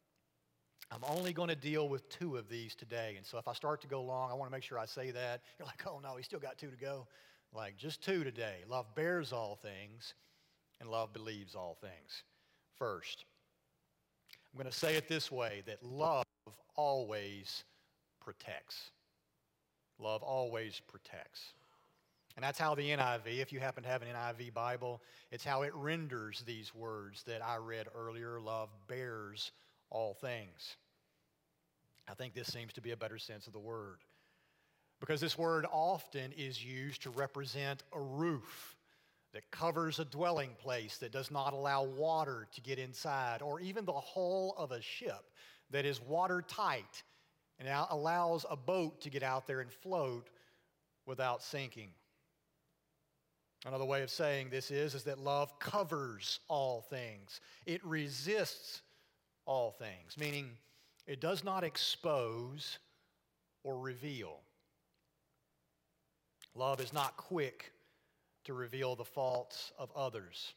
I'm 0.90 1.04
only 1.08 1.32
going 1.32 1.48
to 1.48 1.56
deal 1.56 1.88
with 1.88 2.08
two 2.08 2.36
of 2.36 2.48
these 2.48 2.74
today. 2.74 3.14
And 3.16 3.26
so 3.26 3.36
if 3.38 3.48
I 3.48 3.52
start 3.52 3.80
to 3.82 3.88
go 3.88 4.02
long, 4.02 4.30
I 4.30 4.34
want 4.34 4.50
to 4.50 4.56
make 4.56 4.62
sure 4.62 4.78
I 4.78 4.86
say 4.86 5.10
that. 5.10 5.42
You're 5.58 5.66
like, 5.66 5.82
oh 5.86 6.00
no, 6.02 6.16
he 6.16 6.22
still 6.22 6.38
got 6.38 6.56
two 6.56 6.70
to 6.70 6.76
go. 6.76 7.06
Like 7.54 7.76
just 7.76 8.02
two 8.02 8.24
today. 8.24 8.64
Love 8.68 8.86
bears 8.96 9.32
all 9.32 9.56
things, 9.56 10.14
and 10.80 10.90
love 10.90 11.12
believes 11.12 11.54
all 11.54 11.76
things. 11.80 12.24
First, 12.76 13.24
I'm 14.52 14.58
going 14.58 14.70
to 14.70 14.76
say 14.76 14.96
it 14.96 15.08
this 15.08 15.30
way 15.30 15.62
that 15.66 15.82
love 15.82 16.24
always 16.74 17.64
protects. 18.20 18.90
Love 20.00 20.22
always 20.22 20.80
protects. 20.88 21.54
And 22.36 22.42
that's 22.42 22.58
how 22.58 22.74
the 22.74 22.90
NIV, 22.90 23.38
if 23.38 23.52
you 23.52 23.60
happen 23.60 23.84
to 23.84 23.88
have 23.88 24.02
an 24.02 24.08
NIV 24.08 24.52
Bible, 24.52 25.00
it's 25.30 25.44
how 25.44 25.62
it 25.62 25.72
renders 25.72 26.42
these 26.44 26.74
words 26.74 27.22
that 27.24 27.44
I 27.44 27.56
read 27.56 27.86
earlier 27.94 28.40
love 28.40 28.70
bears 28.88 29.52
all 29.90 30.14
things. 30.14 30.76
I 32.08 32.14
think 32.14 32.34
this 32.34 32.48
seems 32.48 32.72
to 32.72 32.80
be 32.80 32.90
a 32.90 32.96
better 32.96 33.18
sense 33.18 33.46
of 33.46 33.52
the 33.52 33.60
word 33.60 33.98
because 35.00 35.20
this 35.20 35.36
word 35.36 35.66
often 35.70 36.32
is 36.36 36.64
used 36.64 37.02
to 37.02 37.10
represent 37.10 37.82
a 37.92 38.00
roof 38.00 38.76
that 39.32 39.50
covers 39.50 39.98
a 39.98 40.04
dwelling 40.04 40.50
place 40.58 40.96
that 40.98 41.12
does 41.12 41.30
not 41.30 41.52
allow 41.52 41.82
water 41.82 42.46
to 42.54 42.60
get 42.60 42.78
inside, 42.78 43.42
or 43.42 43.60
even 43.60 43.84
the 43.84 43.92
hull 43.92 44.54
of 44.56 44.70
a 44.70 44.80
ship 44.80 45.30
that 45.70 45.84
is 45.84 46.00
watertight 46.00 47.02
and 47.58 47.68
allows 47.90 48.46
a 48.48 48.56
boat 48.56 49.00
to 49.00 49.10
get 49.10 49.22
out 49.22 49.46
there 49.46 49.60
and 49.60 49.70
float 49.70 50.30
without 51.06 51.42
sinking. 51.42 51.90
Another 53.66 53.84
way 53.84 54.02
of 54.02 54.10
saying 54.10 54.50
this 54.50 54.70
is, 54.70 54.94
is 54.94 55.04
that 55.04 55.18
love 55.18 55.58
covers 55.58 56.40
all 56.48 56.82
things. 56.82 57.40
It 57.66 57.84
resists 57.84 58.82
all 59.46 59.72
things, 59.72 60.16
meaning 60.18 60.50
it 61.06 61.20
does 61.20 61.42
not 61.42 61.64
expose 61.64 62.78
or 63.62 63.78
reveal. 63.78 64.40
Love 66.54 66.80
is 66.80 66.92
not 66.92 67.16
quick 67.16 67.72
to 68.44 68.54
reveal 68.54 68.94
the 68.94 69.04
faults 69.04 69.72
of 69.78 69.90
others. 69.96 70.54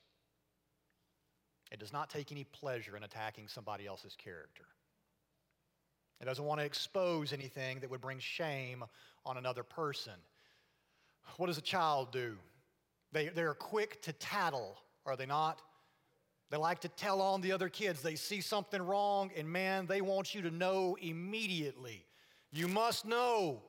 It 1.72 1.80
does 1.80 1.92
not 1.92 2.10
take 2.10 2.32
any 2.32 2.44
pleasure 2.44 2.96
in 2.96 3.04
attacking 3.04 3.48
somebody 3.48 3.88
else's 3.88 4.16
character. 4.16 4.66
It 6.22 6.26
doesn't 6.26 6.46
want 6.46 6.60
to 6.60 6.66
expose 6.66 7.34
anything 7.34 7.80
that 7.80 7.90
would 7.90 8.02
bring 8.02 8.20
shame 8.20 8.84
on 9.26 9.38
another 9.38 9.64
person. 9.64 10.14
What 11.38 11.48
does 11.48 11.58
a 11.58 11.62
child 11.62 12.12
do? 12.12 12.38
They, 13.12 13.30
they're 13.30 13.54
quick 13.54 14.02
to 14.04 14.14
tattle, 14.14 14.78
are 15.06 15.16
they 15.16 15.26
not? 15.26 15.62
They 16.50 16.58
like 16.58 16.80
to 16.82 16.90
tell 16.90 17.22
on 17.22 17.42
the 17.42 17.52
other 17.52 17.70
kids. 17.70 18.02
They 18.02 18.16
see 18.16 18.40
something 18.40 18.82
wrong, 18.82 19.32
and 19.36 19.50
man, 19.50 19.86
they 19.86 20.02
want 20.02 20.34
you 20.34 20.42
to 20.44 20.52
know 20.52 20.98
immediately. 21.02 22.06
You 22.52 22.68
must 22.68 23.06
know. 23.06 23.62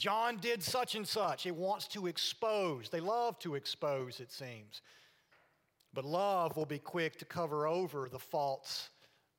John 0.00 0.38
did 0.38 0.62
such 0.62 0.94
and 0.94 1.06
such. 1.06 1.44
It 1.44 1.54
wants 1.54 1.86
to 1.88 2.06
expose. 2.06 2.88
They 2.88 3.00
love 3.00 3.38
to 3.40 3.54
expose, 3.54 4.18
it 4.18 4.32
seems. 4.32 4.80
But 5.92 6.06
love 6.06 6.56
will 6.56 6.64
be 6.64 6.78
quick 6.78 7.18
to 7.18 7.26
cover 7.26 7.66
over 7.66 8.08
the 8.08 8.18
faults 8.18 8.88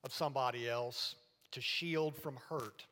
of 0.04 0.14
somebody 0.14 0.70
else, 0.70 1.16
to 1.54 1.62
shield 1.62 2.16
from 2.16 2.38
hurt. 2.48 2.86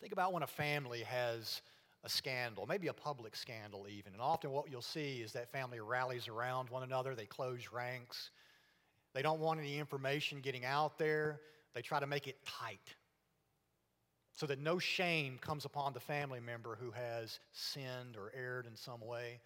Think 0.00 0.12
about 0.12 0.32
when 0.32 0.42
a 0.42 0.48
family 0.48 1.04
has 1.04 1.62
a 2.02 2.08
scandal, 2.08 2.66
maybe 2.66 2.88
a 2.88 2.92
public 2.92 3.36
scandal 3.36 3.86
even. 3.88 4.12
And 4.12 4.20
often 4.20 4.50
what 4.50 4.68
you'll 4.68 4.82
see 4.82 5.20
is 5.22 5.32
that 5.34 5.52
family 5.52 5.78
rallies 5.78 6.26
around 6.26 6.70
one 6.70 6.82
another, 6.82 7.14
they 7.14 7.26
close 7.26 7.68
ranks. 7.72 8.30
They 9.14 9.22
don't 9.22 9.38
want 9.38 9.60
any 9.60 9.78
information 9.78 10.40
getting 10.40 10.64
out 10.64 10.98
there. 10.98 11.38
They 11.72 11.82
try 11.82 12.00
to 12.00 12.06
make 12.08 12.26
it 12.26 12.44
tight 12.44 12.96
so 14.36 14.46
that 14.46 14.60
no 14.60 14.78
shame 14.78 15.38
comes 15.40 15.64
upon 15.64 15.94
the 15.94 16.00
family 16.00 16.40
member 16.40 16.76
who 16.80 16.90
has 16.90 17.40
sinned 17.52 18.16
or 18.16 18.30
erred 18.38 18.66
in 18.66 18.76
some 18.76 19.00
way. 19.00 19.40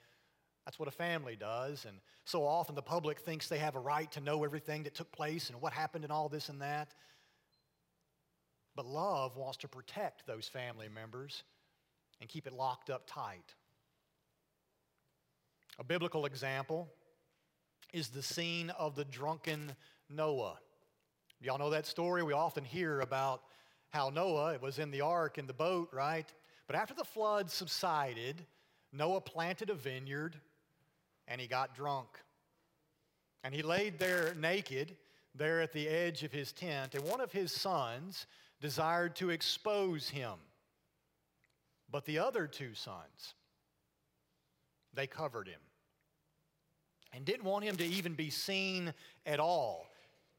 That's 0.64 0.78
what 0.78 0.88
a 0.88 0.92
family 0.92 1.36
does. 1.36 1.86
And 1.88 1.98
so 2.24 2.44
often 2.44 2.74
the 2.74 2.82
public 2.82 3.20
thinks 3.20 3.48
they 3.48 3.58
have 3.58 3.76
a 3.76 3.80
right 3.80 4.10
to 4.12 4.20
know 4.20 4.44
everything 4.44 4.82
that 4.82 4.94
took 4.94 5.10
place 5.12 5.48
and 5.48 5.60
what 5.60 5.72
happened 5.72 6.04
and 6.04 6.12
all 6.12 6.28
this 6.28 6.48
and 6.48 6.60
that. 6.60 6.92
But 8.74 8.84
love 8.84 9.36
wants 9.36 9.58
to 9.58 9.68
protect 9.68 10.26
those 10.26 10.48
family 10.48 10.88
members 10.88 11.44
and 12.20 12.28
keep 12.28 12.46
it 12.48 12.52
locked 12.52 12.90
up 12.90 13.04
tight. 13.06 13.54
A 15.78 15.84
biblical 15.84 16.26
example 16.26 16.88
is 17.92 18.08
the 18.08 18.22
scene 18.22 18.70
of 18.70 18.96
the 18.96 19.04
drunken 19.04 19.72
Noah. 20.08 20.58
Y'all 21.40 21.58
know 21.58 21.70
that 21.70 21.86
story? 21.86 22.22
We 22.22 22.32
often 22.32 22.64
hear 22.64 23.00
about 23.00 23.42
how 23.90 24.10
Noah 24.10 24.54
it 24.54 24.62
was 24.62 24.78
in 24.78 24.90
the 24.90 25.00
ark 25.00 25.38
in 25.38 25.46
the 25.46 25.52
boat, 25.52 25.90
right? 25.92 26.32
But 26.66 26.76
after 26.76 26.94
the 26.94 27.04
flood 27.04 27.50
subsided, 27.50 28.46
Noah 28.92 29.20
planted 29.20 29.70
a 29.70 29.74
vineyard 29.74 30.36
and 31.28 31.40
he 31.40 31.46
got 31.46 31.74
drunk. 31.74 32.08
And 33.42 33.54
he 33.54 33.62
laid 33.62 33.98
there 33.98 34.34
naked, 34.34 34.96
there 35.34 35.60
at 35.60 35.72
the 35.72 35.88
edge 35.88 36.22
of 36.22 36.32
his 36.32 36.52
tent, 36.52 36.94
and 36.94 37.04
one 37.04 37.20
of 37.20 37.32
his 37.32 37.52
sons 37.52 38.26
desired 38.60 39.16
to 39.16 39.30
expose 39.30 40.08
him. 40.08 40.34
But 41.90 42.04
the 42.04 42.18
other 42.18 42.46
two 42.46 42.74
sons, 42.74 43.34
they 44.94 45.06
covered 45.06 45.48
him 45.48 45.60
and 47.12 47.24
didn't 47.24 47.44
want 47.44 47.64
him 47.64 47.76
to 47.76 47.84
even 47.84 48.14
be 48.14 48.30
seen 48.30 48.92
at 49.26 49.40
all. 49.40 49.86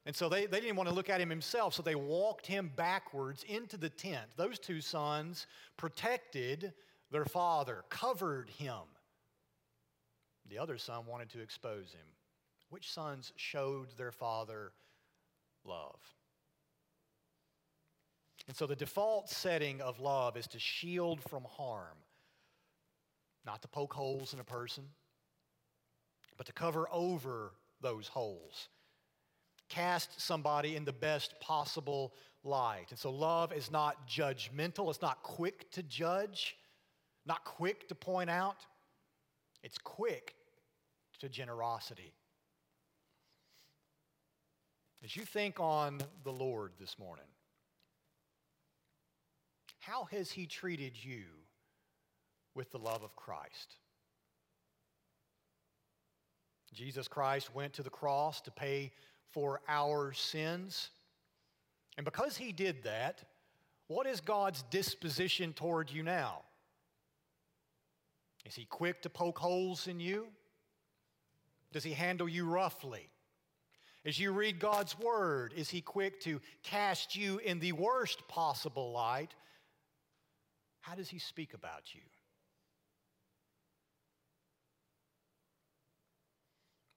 And 0.05 0.15
so 0.15 0.29
they, 0.29 0.47
they 0.47 0.59
didn't 0.59 0.77
want 0.77 0.89
to 0.89 0.95
look 0.95 1.09
at 1.09 1.21
him 1.21 1.29
himself, 1.29 1.75
so 1.75 1.83
they 1.83 1.95
walked 1.95 2.47
him 2.47 2.71
backwards 2.75 3.43
into 3.47 3.77
the 3.77 3.89
tent. 3.89 4.31
Those 4.35 4.57
two 4.57 4.81
sons 4.81 5.45
protected 5.77 6.73
their 7.11 7.25
father, 7.25 7.83
covered 7.89 8.49
him. 8.49 8.81
The 10.49 10.57
other 10.57 10.77
son 10.77 11.05
wanted 11.05 11.29
to 11.31 11.41
expose 11.41 11.91
him. 11.91 12.07
Which 12.69 12.91
sons 12.91 13.31
showed 13.35 13.95
their 13.97 14.11
father 14.11 14.71
love? 15.65 15.99
And 18.47 18.55
so 18.55 18.65
the 18.65 18.75
default 18.75 19.29
setting 19.29 19.81
of 19.81 19.99
love 19.99 20.35
is 20.35 20.47
to 20.47 20.59
shield 20.59 21.21
from 21.21 21.43
harm, 21.43 21.97
not 23.45 23.61
to 23.61 23.67
poke 23.67 23.93
holes 23.93 24.33
in 24.33 24.39
a 24.39 24.43
person, 24.43 24.83
but 26.37 26.47
to 26.47 26.53
cover 26.53 26.87
over 26.91 27.51
those 27.81 28.07
holes. 28.07 28.67
Cast 29.71 30.19
somebody 30.19 30.75
in 30.75 30.83
the 30.83 30.91
best 30.91 31.39
possible 31.39 32.13
light. 32.43 32.87
And 32.89 32.99
so 32.99 33.09
love 33.09 33.53
is 33.53 33.71
not 33.71 34.05
judgmental, 34.05 34.89
it's 34.89 35.01
not 35.01 35.23
quick 35.23 35.71
to 35.71 35.81
judge, 35.81 36.57
not 37.25 37.45
quick 37.45 37.87
to 37.87 37.95
point 37.95 38.29
out, 38.29 38.57
it's 39.63 39.77
quick 39.77 40.35
to 41.21 41.29
generosity. 41.29 42.11
As 45.05 45.15
you 45.15 45.23
think 45.23 45.57
on 45.61 46.01
the 46.25 46.33
Lord 46.33 46.73
this 46.77 46.99
morning, 46.99 47.23
how 49.79 50.03
has 50.11 50.31
He 50.31 50.47
treated 50.47 51.01
you 51.01 51.23
with 52.55 52.71
the 52.71 52.77
love 52.77 53.03
of 53.03 53.15
Christ? 53.15 53.77
Jesus 56.73 57.07
Christ 57.07 57.55
went 57.55 57.71
to 57.73 57.83
the 57.83 57.89
cross 57.89 58.41
to 58.41 58.51
pay 58.51 58.91
for 59.31 59.61
our 59.67 60.13
sins. 60.13 60.89
And 61.97 62.05
because 62.05 62.37
He 62.37 62.51
did 62.51 62.83
that, 62.83 63.23
what 63.87 64.07
is 64.07 64.21
God's 64.21 64.63
disposition 64.63 65.53
toward 65.53 65.91
you 65.91 66.03
now? 66.03 66.41
Is 68.45 68.55
He 68.55 68.65
quick 68.65 69.01
to 69.03 69.09
poke 69.09 69.39
holes 69.39 69.87
in 69.87 69.99
you? 69.99 70.27
Does 71.71 71.83
He 71.83 71.93
handle 71.93 72.27
you 72.27 72.45
roughly? 72.45 73.09
As 74.03 74.19
you 74.19 74.31
read 74.31 74.59
God's 74.59 74.97
Word, 74.97 75.53
is 75.55 75.69
He 75.69 75.81
quick 75.81 76.19
to 76.21 76.41
cast 76.63 77.15
you 77.15 77.39
in 77.39 77.59
the 77.59 77.71
worst 77.73 78.27
possible 78.27 78.91
light 78.91 79.35
how 80.81 80.95
does 80.95 81.09
he 81.09 81.19
speak 81.19 81.53
about 81.53 81.93
you? 81.93 82.01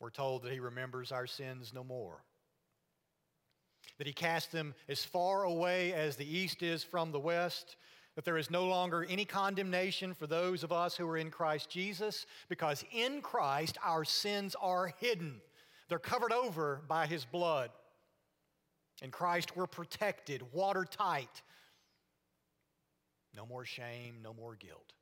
We're 0.04 0.10
told 0.10 0.42
that 0.42 0.52
he 0.52 0.60
remembers 0.60 1.12
our 1.12 1.26
sins 1.26 1.72
no 1.74 1.82
more. 1.82 2.22
That 3.96 4.06
he 4.06 4.12
casts 4.12 4.52
them 4.52 4.74
as 4.86 5.02
far 5.02 5.44
away 5.44 5.94
as 5.94 6.16
the 6.16 6.26
east 6.26 6.62
is 6.62 6.84
from 6.84 7.10
the 7.10 7.18
west. 7.18 7.76
That 8.14 8.26
there 8.26 8.36
is 8.36 8.50
no 8.50 8.66
longer 8.66 9.06
any 9.08 9.24
condemnation 9.24 10.12
for 10.12 10.26
those 10.26 10.62
of 10.62 10.72
us 10.72 10.94
who 10.94 11.08
are 11.08 11.16
in 11.16 11.30
Christ 11.30 11.70
Jesus, 11.70 12.26
because 12.50 12.84
in 12.92 13.22
Christ 13.22 13.78
our 13.82 14.04
sins 14.04 14.54
are 14.60 14.92
hidden. 15.00 15.40
They're 15.88 15.98
covered 15.98 16.32
over 16.32 16.82
by 16.86 17.06
his 17.06 17.24
blood. 17.24 17.70
In 19.00 19.10
Christ 19.10 19.56
we're 19.56 19.66
protected, 19.66 20.42
watertight 20.52 21.40
no 23.34 23.46
more 23.46 23.64
shame, 23.64 24.16
no 24.22 24.34
more 24.34 24.54
guilt. 24.54 24.92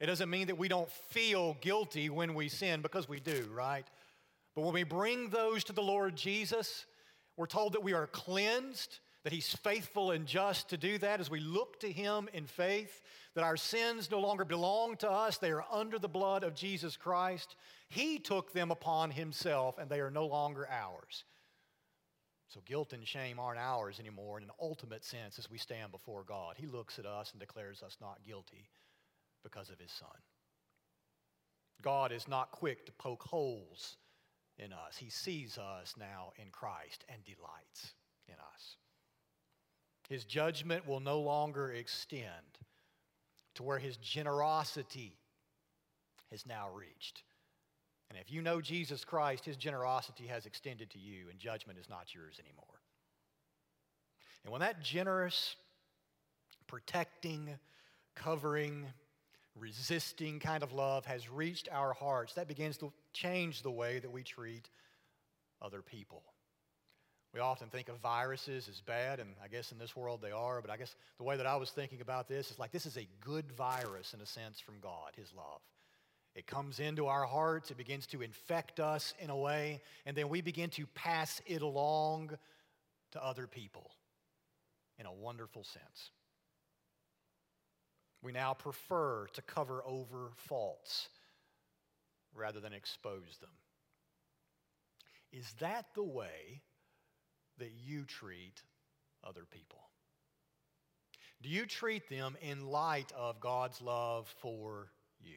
It 0.00 0.06
doesn't 0.06 0.30
mean 0.30 0.46
that 0.46 0.58
we 0.58 0.68
don't 0.68 0.90
feel 0.90 1.56
guilty 1.60 2.08
when 2.08 2.34
we 2.34 2.48
sin, 2.48 2.82
because 2.82 3.08
we 3.08 3.18
do, 3.18 3.48
right? 3.52 3.86
But 4.54 4.62
when 4.62 4.74
we 4.74 4.84
bring 4.84 5.30
those 5.30 5.64
to 5.64 5.72
the 5.72 5.82
Lord 5.82 6.14
Jesus, 6.16 6.86
we're 7.36 7.46
told 7.46 7.72
that 7.72 7.82
we 7.82 7.94
are 7.94 8.06
cleansed, 8.06 9.00
that 9.24 9.32
He's 9.32 9.52
faithful 9.52 10.12
and 10.12 10.24
just 10.26 10.68
to 10.70 10.76
do 10.76 10.98
that 10.98 11.20
as 11.20 11.30
we 11.30 11.40
look 11.40 11.80
to 11.80 11.90
Him 11.90 12.28
in 12.32 12.46
faith, 12.46 13.02
that 13.34 13.44
our 13.44 13.56
sins 13.56 14.10
no 14.10 14.20
longer 14.20 14.44
belong 14.44 14.96
to 14.98 15.10
us, 15.10 15.38
they 15.38 15.50
are 15.50 15.64
under 15.70 15.98
the 15.98 16.08
blood 16.08 16.44
of 16.44 16.54
Jesus 16.54 16.96
Christ. 16.96 17.56
He 17.88 18.20
took 18.20 18.52
them 18.52 18.70
upon 18.70 19.10
Himself, 19.10 19.78
and 19.78 19.90
they 19.90 20.00
are 20.00 20.10
no 20.10 20.26
longer 20.26 20.68
ours. 20.70 21.24
So 22.48 22.60
guilt 22.64 22.92
and 22.92 23.06
shame 23.06 23.38
aren't 23.40 23.60
ours 23.60 23.98
anymore 23.98 24.38
in 24.38 24.44
an 24.44 24.50
ultimate 24.60 25.04
sense 25.04 25.38
as 25.38 25.50
we 25.50 25.58
stand 25.58 25.90
before 25.92 26.22
God. 26.22 26.54
He 26.56 26.66
looks 26.66 26.98
at 26.98 27.04
us 27.04 27.32
and 27.32 27.40
declares 27.40 27.82
us 27.82 27.96
not 28.00 28.24
guilty 28.24 28.70
because 29.48 29.70
of 29.70 29.78
his 29.78 29.92
son. 29.92 30.08
God 31.80 32.12
is 32.12 32.28
not 32.28 32.50
quick 32.50 32.84
to 32.86 32.92
poke 32.92 33.22
holes 33.22 33.96
in 34.58 34.72
us. 34.72 34.96
He 34.96 35.10
sees 35.10 35.58
us 35.58 35.94
now 35.98 36.32
in 36.36 36.50
Christ 36.50 37.04
and 37.08 37.24
delights 37.24 37.94
in 38.26 38.34
us. 38.34 38.76
His 40.08 40.24
judgment 40.24 40.86
will 40.86 41.00
no 41.00 41.20
longer 41.20 41.70
extend 41.70 42.58
to 43.54 43.62
where 43.62 43.78
his 43.78 43.96
generosity 43.98 45.16
has 46.30 46.46
now 46.46 46.68
reached. 46.74 47.22
And 48.10 48.18
if 48.18 48.30
you 48.30 48.42
know 48.42 48.60
Jesus 48.60 49.04
Christ, 49.04 49.44
his 49.44 49.56
generosity 49.56 50.26
has 50.26 50.46
extended 50.46 50.90
to 50.90 50.98
you, 50.98 51.26
and 51.30 51.38
judgment 51.38 51.78
is 51.78 51.88
not 51.88 52.14
yours 52.14 52.40
anymore. 52.42 52.64
And 54.44 54.52
when 54.52 54.62
that 54.62 54.82
generous, 54.82 55.56
protecting, 56.66 57.50
covering, 58.14 58.86
resisting 59.60 60.40
kind 60.40 60.62
of 60.62 60.72
love 60.72 61.06
has 61.06 61.28
reached 61.28 61.68
our 61.70 61.92
hearts, 61.92 62.34
that 62.34 62.48
begins 62.48 62.78
to 62.78 62.92
change 63.12 63.62
the 63.62 63.70
way 63.70 63.98
that 63.98 64.10
we 64.10 64.22
treat 64.22 64.68
other 65.60 65.82
people. 65.82 66.22
We 67.34 67.40
often 67.40 67.68
think 67.68 67.88
of 67.88 67.98
viruses 67.98 68.68
as 68.68 68.80
bad, 68.80 69.20
and 69.20 69.30
I 69.42 69.48
guess 69.48 69.70
in 69.70 69.78
this 69.78 69.94
world 69.94 70.22
they 70.22 70.30
are, 70.30 70.62
but 70.62 70.70
I 70.70 70.76
guess 70.76 70.94
the 71.18 71.24
way 71.24 71.36
that 71.36 71.46
I 71.46 71.56
was 71.56 71.70
thinking 71.70 72.00
about 72.00 72.26
this 72.26 72.50
is 72.50 72.58
like 72.58 72.72
this 72.72 72.86
is 72.86 72.96
a 72.96 73.06
good 73.20 73.52
virus 73.52 74.14
in 74.14 74.20
a 74.20 74.26
sense 74.26 74.60
from 74.60 74.80
God, 74.80 75.12
His 75.14 75.32
love. 75.34 75.60
It 76.34 76.46
comes 76.46 76.80
into 76.80 77.06
our 77.06 77.24
hearts, 77.24 77.70
it 77.70 77.76
begins 77.76 78.06
to 78.08 78.22
infect 78.22 78.80
us 78.80 79.12
in 79.18 79.28
a 79.28 79.36
way, 79.36 79.82
and 80.06 80.16
then 80.16 80.28
we 80.28 80.40
begin 80.40 80.70
to 80.70 80.86
pass 80.94 81.42
it 81.46 81.62
along 81.62 82.30
to 83.12 83.24
other 83.24 83.46
people 83.46 83.90
in 84.98 85.06
a 85.06 85.12
wonderful 85.12 85.64
sense. 85.64 86.10
We 88.22 88.32
now 88.32 88.54
prefer 88.54 89.26
to 89.34 89.42
cover 89.42 89.82
over 89.86 90.30
faults 90.36 91.08
rather 92.34 92.60
than 92.60 92.72
expose 92.72 93.38
them. 93.40 93.50
Is 95.32 95.54
that 95.60 95.86
the 95.94 96.02
way 96.02 96.62
that 97.58 97.70
you 97.84 98.04
treat 98.04 98.62
other 99.24 99.44
people? 99.50 99.80
Do 101.42 101.48
you 101.48 101.66
treat 101.66 102.08
them 102.08 102.36
in 102.42 102.66
light 102.66 103.12
of 103.16 103.40
God's 103.40 103.80
love 103.80 104.32
for 104.40 104.90
you? 105.20 105.36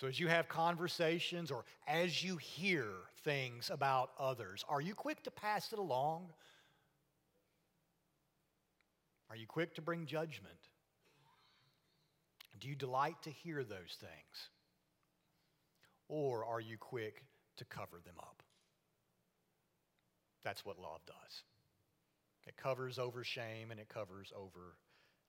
So, 0.00 0.06
as 0.06 0.18
you 0.18 0.28
have 0.28 0.48
conversations 0.48 1.50
or 1.50 1.64
as 1.86 2.24
you 2.24 2.38
hear 2.38 2.86
things 3.22 3.70
about 3.70 4.10
others, 4.18 4.64
are 4.68 4.80
you 4.80 4.94
quick 4.94 5.22
to 5.24 5.30
pass 5.30 5.72
it 5.72 5.78
along? 5.78 6.30
Are 9.28 9.36
you 9.36 9.46
quick 9.46 9.74
to 9.74 9.82
bring 9.82 10.06
judgment? 10.06 10.69
Do 12.60 12.68
you 12.68 12.74
delight 12.74 13.16
to 13.22 13.30
hear 13.30 13.64
those 13.64 13.96
things? 13.98 14.50
Or 16.08 16.44
are 16.44 16.60
you 16.60 16.76
quick 16.76 17.24
to 17.56 17.64
cover 17.64 18.00
them 18.04 18.16
up? 18.18 18.42
That's 20.44 20.64
what 20.64 20.78
love 20.78 21.00
does. 21.06 21.44
It 22.46 22.56
covers 22.56 22.98
over 22.98 23.24
shame 23.24 23.70
and 23.70 23.78
it 23.78 23.88
covers 23.88 24.32
over 24.36 24.76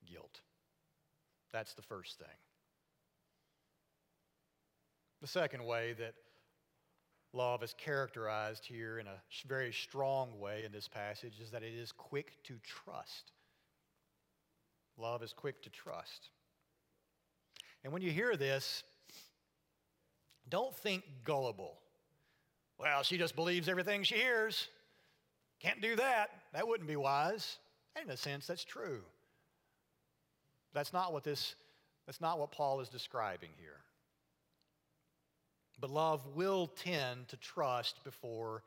guilt. 0.10 0.42
That's 1.52 1.74
the 1.74 1.82
first 1.82 2.18
thing. 2.18 2.28
The 5.22 5.28
second 5.28 5.64
way 5.66 5.94
that 6.00 6.16
love 7.34 7.62
is 7.64 7.76
characterized 7.78 8.66
here 8.66 9.00
in 9.00 9.08
a 9.08 9.22
very 9.48 9.72
strong 9.72 10.40
way 10.40 10.64
in 10.66 10.72
this 10.72 10.88
passage 10.88 11.40
is 11.40 11.52
that 11.52 11.64
it 11.64 11.74
is 11.74 11.92
quick 11.92 12.42
to 12.46 12.56
trust. 12.64 13.32
Love 14.98 15.22
is 15.22 15.34
quick 15.34 15.62
to 15.62 15.70
trust. 15.70 16.30
And 17.84 17.92
when 17.92 18.02
you 18.02 18.12
hear 18.12 18.36
this, 18.36 18.84
don't 20.50 20.76
think 20.76 21.04
gullible. 21.24 21.78
Well, 22.78 23.04
she 23.04 23.18
just 23.18 23.36
believes 23.36 23.70
everything 23.70 24.04
she 24.04 24.16
hears. 24.16 24.68
Can't 25.60 25.82
do 25.82 25.96
that. 25.96 26.30
That 26.54 26.68
wouldn't 26.68 26.90
be 26.90 26.96
wise. 26.96 27.58
And 27.96 28.06
in 28.06 28.12
a 28.12 28.18
sense, 28.18 28.48
that's 28.48 28.64
true. 28.64 29.02
That's 30.74 30.94
not 30.94 31.14
what 31.14 31.24
this, 31.24 31.56
that's 32.06 32.22
not 32.22 32.40
what 32.40 32.52
Paul 32.52 32.82
is 32.82 32.90
describing 32.90 33.50
here. 33.60 33.78
But 35.80 35.90
love 35.90 36.22
will 36.36 36.68
tend 36.68 37.28
to 37.30 37.38
trust 37.38 38.04
before 38.04 38.64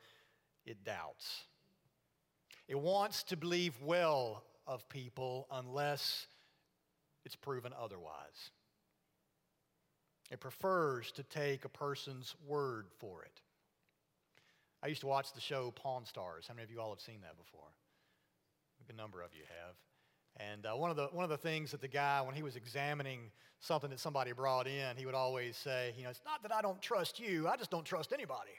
it 0.65 0.83
doubts. 0.83 1.43
It 2.67 2.79
wants 2.79 3.23
to 3.23 3.37
believe 3.37 3.73
well 3.81 4.43
of 4.67 4.87
people 4.89 5.47
unless 5.51 6.27
it's 7.25 7.35
proven 7.35 7.73
otherwise. 7.79 8.51
It 10.31 10.39
prefers 10.39 11.11
to 11.13 11.23
take 11.23 11.65
a 11.65 11.69
person's 11.69 12.35
word 12.47 12.87
for 12.99 13.23
it. 13.23 13.41
I 14.81 14.87
used 14.87 15.01
to 15.01 15.07
watch 15.07 15.33
the 15.33 15.41
show 15.41 15.71
Pawn 15.71 16.05
Stars. 16.05 16.45
How 16.47 16.53
many 16.53 16.63
of 16.63 16.71
you 16.71 16.79
all 16.79 16.89
have 16.89 16.99
seen 16.99 17.21
that 17.21 17.37
before? 17.37 17.67
A 18.81 18.87
good 18.87 18.97
number 18.97 19.21
of 19.21 19.29
you 19.33 19.43
have. 19.61 19.75
And 20.37 20.65
uh, 20.65 20.73
one, 20.73 20.91
of 20.91 20.97
the, 20.97 21.07
one 21.07 21.23
of 21.23 21.29
the 21.29 21.37
things 21.37 21.71
that 21.71 21.81
the 21.81 21.87
guy, 21.87 22.21
when 22.21 22.35
he 22.35 22.43
was 22.43 22.55
examining 22.55 23.31
something 23.61 23.89
that 23.89 23.99
somebody 23.99 24.31
brought 24.33 24.67
in, 24.67 24.97
he 24.97 25.05
would 25.05 25.15
always 25.15 25.55
say, 25.55 25.93
you 25.97 26.03
know, 26.03 26.09
it's 26.09 26.21
not 26.25 26.43
that 26.43 26.53
I 26.53 26.61
don't 26.61 26.81
trust 26.81 27.19
you, 27.19 27.47
I 27.47 27.55
just 27.55 27.71
don't 27.71 27.85
trust 27.85 28.11
anybody. 28.11 28.51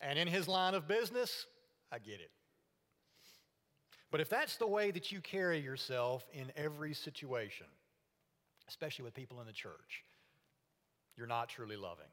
And 0.00 0.18
in 0.18 0.28
his 0.28 0.48
line 0.48 0.74
of 0.74 0.88
business, 0.88 1.46
I 1.92 1.98
get 1.98 2.20
it. 2.20 2.30
But 4.10 4.20
if 4.20 4.28
that's 4.28 4.56
the 4.56 4.66
way 4.66 4.90
that 4.92 5.12
you 5.12 5.20
carry 5.20 5.58
yourself 5.60 6.26
in 6.32 6.52
every 6.56 6.94
situation, 6.94 7.66
especially 8.68 9.04
with 9.04 9.14
people 9.14 9.40
in 9.40 9.46
the 9.46 9.52
church, 9.52 10.04
you're 11.16 11.26
not 11.26 11.48
truly 11.48 11.76
loving. 11.76 12.06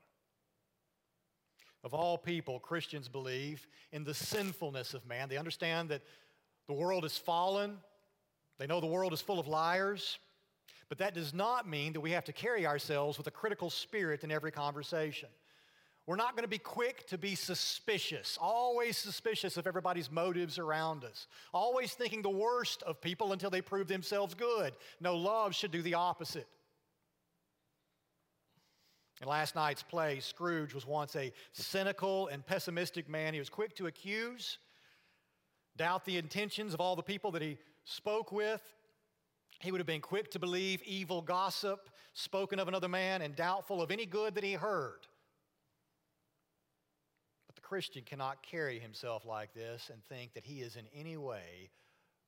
Of 1.84 1.94
all 1.94 2.18
people, 2.18 2.60
Christians 2.60 3.10
believe 3.10 3.68
in 3.92 4.04
the 4.04 4.14
sinfulness 4.14 4.94
of 4.94 5.06
man. 5.06 5.28
They 5.28 5.38
understand 5.38 5.90
that 5.90 6.02
the 6.68 6.74
world 6.74 7.04
is 7.04 7.18
fallen, 7.18 7.78
they 8.58 8.68
know 8.68 8.80
the 8.80 8.88
world 8.88 9.12
is 9.12 9.20
full 9.20 9.40
of 9.40 9.48
liars, 9.48 10.18
but 10.88 10.98
that 11.00 11.14
does 11.14 11.34
not 11.34 11.68
mean 11.68 11.94
that 11.94 12.00
we 12.00 12.12
have 12.12 12.26
to 12.26 12.34
carry 12.34 12.66
ourselves 12.66 13.18
with 13.18 13.28
a 13.28 13.32
critical 13.32 13.70
spirit 13.70 14.24
in 14.24 14.32
every 14.32 14.52
conversation. 14.52 15.30
We're 16.06 16.18
not 16.18 16.36
going 16.36 16.44
to 16.44 16.50
be 16.50 16.58
quick 16.58 17.08
to 17.08 17.18
be 17.18 17.36
suspicious, 17.36 18.38
always 18.40 18.98
suspicious 18.98 19.56
of 19.56 19.68
everybody's 19.68 20.12
motives 20.12 20.60
around 20.60 21.06
us, 21.06 21.28
always 21.54 21.94
thinking 21.94 22.22
the 22.22 22.30
worst 22.30 22.84
of 22.84 23.00
people 23.00 23.32
until 23.32 23.50
they 23.50 23.62
prove 23.62 23.88
themselves 23.88 24.34
good. 24.34 24.74
No, 25.00 25.16
love 25.16 25.56
should 25.56 25.72
do 25.72 25.82
the 25.82 25.94
opposite. 25.94 26.48
In 29.24 29.30
last 29.30 29.56
night's 29.56 29.84
play, 29.84 30.20
Scrooge 30.20 30.74
was 30.74 30.86
once 30.86 31.16
a 31.16 31.32
cynical 31.54 32.28
and 32.28 32.46
pessimistic 32.46 33.08
man. 33.08 33.34
He 33.34 33.40
was 33.40 33.48
quick 33.48 33.74
to 33.78 33.88
accuse, 33.88 34.58
doubt 35.78 36.04
the 36.04 36.18
intentions 36.18 36.74
of 36.74 36.82
all 36.82 36.98
the 36.98 37.04
people 37.04 37.32
that 37.32 37.42
he 37.42 37.58
spoke 37.86 38.34
with. 38.34 38.62
He 39.62 39.72
would 39.72 39.80
have 39.80 39.88
been 39.88 40.02
quick 40.02 40.30
to 40.32 40.40
believe 40.40 40.84
evil 40.84 41.22
gossip 41.22 41.90
spoken 42.12 42.60
of 42.60 42.68
another 42.68 42.90
man 42.90 43.22
and 43.22 43.34
doubtful 43.34 43.82
of 43.82 43.92
any 43.92 44.06
good 44.06 44.36
that 44.36 44.44
he 44.44 44.56
heard. 44.56 45.08
But 47.48 47.56
the 47.56 47.62
Christian 47.62 48.04
cannot 48.04 48.44
carry 48.44 48.78
himself 48.78 49.24
like 49.26 49.54
this 49.54 49.90
and 49.90 50.04
think 50.04 50.34
that 50.34 50.44
he 50.44 50.60
is 50.60 50.76
in 50.76 50.84
any 50.94 51.16
way 51.16 51.72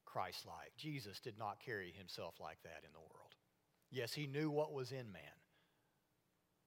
Christ 0.05 0.45
like. 0.45 0.71
Jesus 0.77 1.19
did 1.19 1.37
not 1.37 1.59
carry 1.59 1.91
himself 1.91 2.35
like 2.39 2.63
that 2.63 2.83
in 2.85 2.93
the 2.93 2.99
world. 2.99 3.35
Yes, 3.91 4.13
he 4.13 4.27
knew 4.27 4.49
what 4.49 4.71
was 4.71 4.93
in 4.93 5.11
man, 5.11 5.35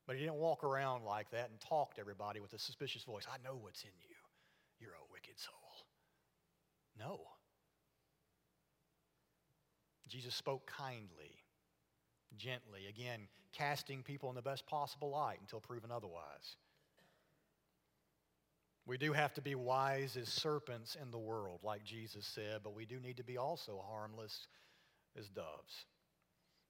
but 0.08 0.16
he 0.16 0.22
didn't 0.22 0.36
walk 0.36 0.64
around 0.64 1.04
like 1.04 1.30
that 1.30 1.50
and 1.50 1.60
talk 1.60 1.94
to 1.94 2.00
everybody 2.00 2.40
with 2.40 2.54
a 2.54 2.58
suspicious 2.58 3.04
voice. 3.04 3.24
I 3.30 3.36
know 3.46 3.58
what's 3.60 3.82
in 3.82 3.90
you. 4.08 4.16
You're 4.80 4.94
a 4.94 5.12
wicked 5.12 5.38
soul. 5.38 5.54
No. 6.98 7.20
Jesus 10.08 10.34
spoke 10.34 10.66
kindly, 10.66 11.44
gently, 12.38 12.86
again, 12.88 13.28
casting 13.52 14.02
people 14.02 14.30
in 14.30 14.34
the 14.34 14.40
best 14.40 14.66
possible 14.66 15.10
light 15.10 15.40
until 15.42 15.60
proven 15.60 15.90
otherwise. 15.90 16.56
We 18.86 18.96
do 18.96 19.12
have 19.12 19.34
to 19.34 19.42
be 19.42 19.54
wise 19.56 20.16
as 20.16 20.30
serpents 20.30 20.96
in 21.00 21.10
the 21.10 21.18
world, 21.18 21.60
like 21.62 21.84
Jesus 21.84 22.24
said, 22.24 22.60
but 22.64 22.74
we 22.74 22.86
do 22.86 22.98
need 22.98 23.18
to 23.18 23.24
be 23.24 23.36
also 23.36 23.84
harmless 23.86 24.46
as 25.18 25.28
doves. 25.28 25.84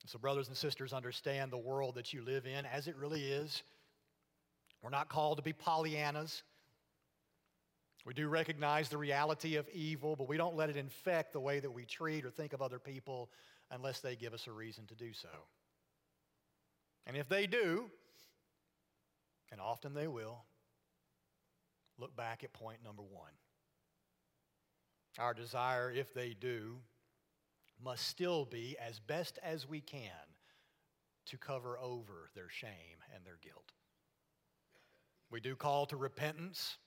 So, 0.07 0.19
brothers 0.19 0.49
and 0.49 0.57
sisters, 0.57 0.93
understand 0.93 1.53
the 1.53 1.59
world 1.59 1.97
that 1.97 2.13
you 2.15 2.23
live 2.23 2.47
in 2.47 2.65
as 2.65 2.89
it 2.89 2.97
really 2.97 3.25
is. 3.25 3.63
We're 4.83 4.91
not 4.91 5.09
called 5.09 5.39
to 5.39 5.43
be 5.43 5.53
Pollyannas. 5.53 6.43
We 8.07 8.15
do 8.15 8.29
recognize 8.29 8.89
the 8.89 8.97
reality 8.97 9.57
of 9.57 9.69
evil, 9.69 10.17
but 10.17 10.29
we 10.29 10.39
don't 10.39 10.57
let 10.57 10.71
it 10.71 10.77
infect 10.77 11.33
the 11.33 11.41
way 11.41 11.61
that 11.61 11.71
we 11.71 11.85
treat 11.85 12.25
or 12.25 12.31
think 12.31 12.55
of 12.55 12.63
other 12.63 12.79
people 12.79 13.29
unless 13.71 14.01
they 14.01 14.17
give 14.17 14.33
us 14.33 14.47
a 14.47 14.53
reason 14.53 14.87
to 14.87 14.95
do 14.95 15.13
so. 15.13 15.29
And 17.07 17.17
if 17.17 17.29
they 17.29 17.47
do, 17.47 17.91
and 19.51 19.61
often 19.61 19.95
they 19.95 20.07
will, 20.07 20.45
look 21.99 22.17
back 22.17 22.45
at 22.45 22.53
point 22.53 22.79
number 22.85 23.03
one. 23.03 23.33
Our 25.19 25.35
desire, 25.35 25.91
if 25.91 26.15
they 26.15 26.35
do, 26.39 26.77
must 27.83 28.07
still 28.07 28.45
be, 28.45 28.77
as 28.79 28.99
best 28.99 29.39
as 29.43 29.69
we 29.69 29.81
can, 29.81 30.11
to 31.27 31.37
cover 31.37 31.79
over 31.79 32.31
their 32.35 32.49
shame 32.49 32.99
and 33.15 33.25
their 33.25 33.39
guilt. 33.43 33.73
We 35.31 35.41
do 35.41 35.55
call 35.55 35.87
to 35.87 35.97
repentance. 35.97 36.79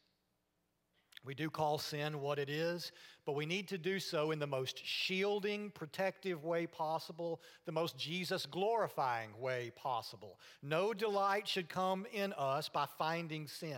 We 1.23 1.36
do 1.36 1.51
call 1.51 1.77
sin 1.77 2.19
what 2.19 2.39
it 2.39 2.49
is, 2.49 2.91
but 3.25 3.36
we 3.36 3.45
need 3.45 3.67
to 3.67 3.77
do 3.77 3.99
so 3.99 4.32
in 4.32 4.39
the 4.39 4.47
most 4.47 4.84
shielding, 4.84 5.69
protective 5.69 6.43
way 6.43 6.65
possible, 6.65 7.41
the 7.65 7.71
most 7.71 7.95
Jesus 7.95 8.47
glorifying 8.47 9.30
way 9.39 9.71
possible. 9.75 10.39
No 10.63 10.95
delight 10.95 11.47
should 11.47 11.69
come 11.69 12.08
in 12.12 12.34
us 12.34 12.69
by 12.69 12.88
finding 12.97 13.47
sin. 13.47 13.77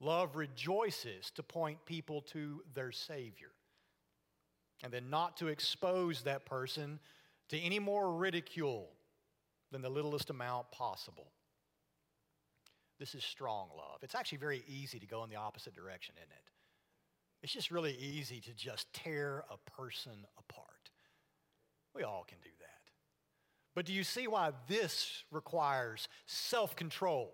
Love 0.00 0.36
rejoices 0.36 1.30
to 1.30 1.42
point 1.42 1.78
people 1.86 2.20
to 2.20 2.62
their 2.74 2.92
Savior. 2.92 3.53
And 4.84 4.92
then 4.92 5.08
not 5.08 5.38
to 5.38 5.48
expose 5.48 6.22
that 6.22 6.44
person 6.44 7.00
to 7.48 7.58
any 7.58 7.78
more 7.78 8.12
ridicule 8.12 8.90
than 9.72 9.80
the 9.80 9.88
littlest 9.88 10.28
amount 10.28 10.70
possible. 10.70 11.32
This 13.00 13.14
is 13.14 13.24
strong 13.24 13.68
love. 13.76 14.00
It's 14.02 14.14
actually 14.14 14.38
very 14.38 14.62
easy 14.68 14.98
to 15.00 15.06
go 15.06 15.24
in 15.24 15.30
the 15.30 15.36
opposite 15.36 15.74
direction, 15.74 16.14
isn't 16.18 16.30
it? 16.30 16.50
It's 17.42 17.52
just 17.52 17.70
really 17.70 17.96
easy 17.96 18.40
to 18.40 18.52
just 18.54 18.92
tear 18.92 19.44
a 19.50 19.70
person 19.70 20.26
apart. 20.38 20.90
We 21.94 22.02
all 22.02 22.24
can 22.28 22.38
do 22.42 22.50
that. 22.60 22.90
But 23.74 23.86
do 23.86 23.92
you 23.92 24.04
see 24.04 24.28
why 24.28 24.52
this 24.68 25.24
requires 25.30 26.08
self 26.26 26.76
control, 26.76 27.32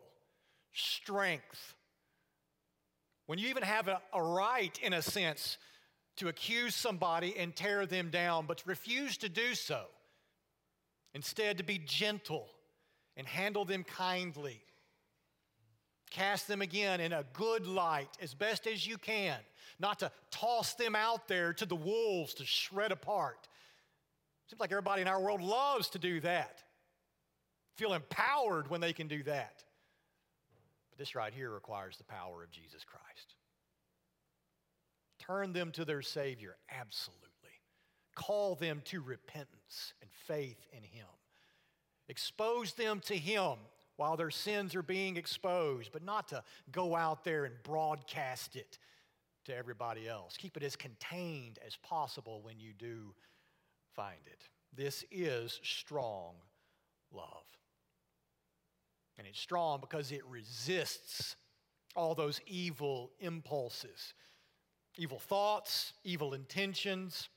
strength, 0.72 1.74
when 3.26 3.38
you 3.38 3.48
even 3.48 3.62
have 3.62 3.86
a, 3.86 4.00
a 4.12 4.20
right, 4.20 4.76
in 4.82 4.92
a 4.92 5.02
sense, 5.02 5.58
to 6.20 6.28
accuse 6.28 6.74
somebody 6.74 7.37
and 7.37 7.56
tear 7.56 7.87
them 7.87 8.11
down, 8.11 8.44
but 8.46 8.59
to 8.59 8.68
refuse 8.68 9.16
to 9.16 9.28
do 9.28 9.54
so. 9.54 9.85
Instead, 11.14 11.59
to 11.59 11.64
be 11.64 11.78
gentle 11.78 12.46
and 13.16 13.26
handle 13.26 13.64
them 13.64 13.83
kindly. 13.85 14.61
Cast 16.11 16.46
them 16.46 16.61
again 16.61 17.00
in 17.00 17.12
a 17.12 17.24
good 17.33 17.66
light 17.66 18.11
as 18.20 18.35
best 18.35 18.66
as 18.66 18.87
you 18.87 18.98
can, 18.98 19.38
not 19.78 20.00
to 20.00 20.12
toss 20.30 20.74
them 20.74 20.94
out 20.94 21.26
there 21.26 21.54
to 21.54 21.64
the 21.64 21.74
wolves 21.74 22.35
to 22.35 22.44
shred 22.44 22.92
apart. 22.92 23.48
Seems 24.48 24.61
like 24.61 24.72
everybody 24.72 25.00
in 25.00 25.09
our 25.09 25.20
world 25.20 25.40
loves 25.40 25.88
to 25.90 25.98
do 25.98 26.20
that. 26.20 26.62
feel 27.76 27.94
empowered 27.94 28.68
when 28.68 28.83
they 28.83 28.92
can 28.92 29.09
do 29.09 29.22
that. 29.22 29.64
But 30.90 30.98
this 30.98 31.14
right 31.14 31.33
here 31.33 31.50
requires 31.50 31.96
the 31.96 32.04
power 32.04 32.42
of 32.42 32.50
Jesus 32.50 32.85
Christ. 32.85 33.37
Turn 35.30 35.52
them 35.52 35.70
to 35.72 35.84
their 35.84 36.02
Savior, 36.02 36.56
absolutely. 36.76 37.28
Call 38.16 38.56
them 38.56 38.82
to 38.86 39.00
repentance 39.00 39.94
and 40.02 40.10
faith 40.26 40.66
in 40.72 40.82
Him. 40.82 41.06
Expose 42.08 42.72
them 42.72 42.98
to 43.06 43.16
Him 43.16 43.52
while 43.94 44.16
their 44.16 44.32
sins 44.32 44.74
are 44.74 44.82
being 44.82 45.16
exposed, 45.16 45.92
but 45.92 46.02
not 46.02 46.26
to 46.28 46.42
go 46.72 46.96
out 46.96 47.22
there 47.22 47.44
and 47.44 47.54
broadcast 47.62 48.56
it 48.56 48.80
to 49.44 49.54
everybody 49.56 50.08
else. 50.08 50.36
Keep 50.36 50.56
it 50.56 50.64
as 50.64 50.74
contained 50.74 51.60
as 51.64 51.76
possible 51.76 52.42
when 52.42 52.58
you 52.58 52.72
do 52.76 53.14
find 53.94 54.26
it. 54.26 54.48
This 54.74 55.04
is 55.12 55.60
strong 55.62 56.34
love. 57.12 57.44
And 59.16 59.28
it's 59.28 59.38
strong 59.38 59.78
because 59.80 60.10
it 60.10 60.26
resists 60.26 61.36
all 61.94 62.16
those 62.16 62.40
evil 62.48 63.12
impulses, 63.20 64.14
evil 64.96 65.18
thoughts, 65.18 65.92
evil 66.05 66.35
intentions. 66.35 67.29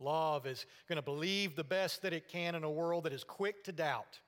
Love 0.00 0.46
is 0.46 0.66
going 0.88 0.96
to 0.96 1.02
believe 1.02 1.54
the 1.54 1.64
best 1.64 2.02
that 2.02 2.12
it 2.12 2.28
can 2.28 2.54
in 2.54 2.64
a 2.64 2.70
world 2.70 3.04
that 3.04 3.12
is 3.12 3.24
quick 3.24 3.62
to 3.64 3.72
doubt. 3.72 4.20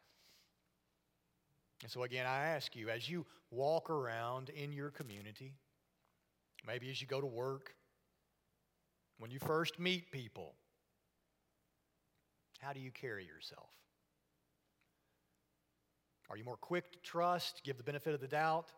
And 1.82 1.90
so, 1.90 2.04
again, 2.04 2.26
I 2.26 2.46
ask 2.46 2.76
you, 2.76 2.88
as 2.88 3.08
you 3.08 3.26
walk 3.50 3.90
around 3.90 4.50
in 4.50 4.72
your 4.72 4.90
community, 4.90 5.54
maybe 6.66 6.90
as 6.90 7.00
you 7.00 7.06
go 7.06 7.20
to 7.20 7.26
work, 7.26 7.74
when 9.18 9.30
you 9.30 9.38
first 9.38 9.78
meet 9.78 10.10
people, 10.10 10.54
how 12.60 12.72
do 12.72 12.80
you 12.80 12.90
carry 12.90 13.26
yourself? 13.26 13.68
Are 16.30 16.36
you 16.36 16.44
more 16.44 16.56
quick 16.56 16.90
to 16.92 16.98
trust, 17.00 17.60
give 17.64 17.76
the 17.76 17.82
benefit 17.82 18.14
of 18.14 18.20
the 18.20 18.28
doubt? 18.28 18.72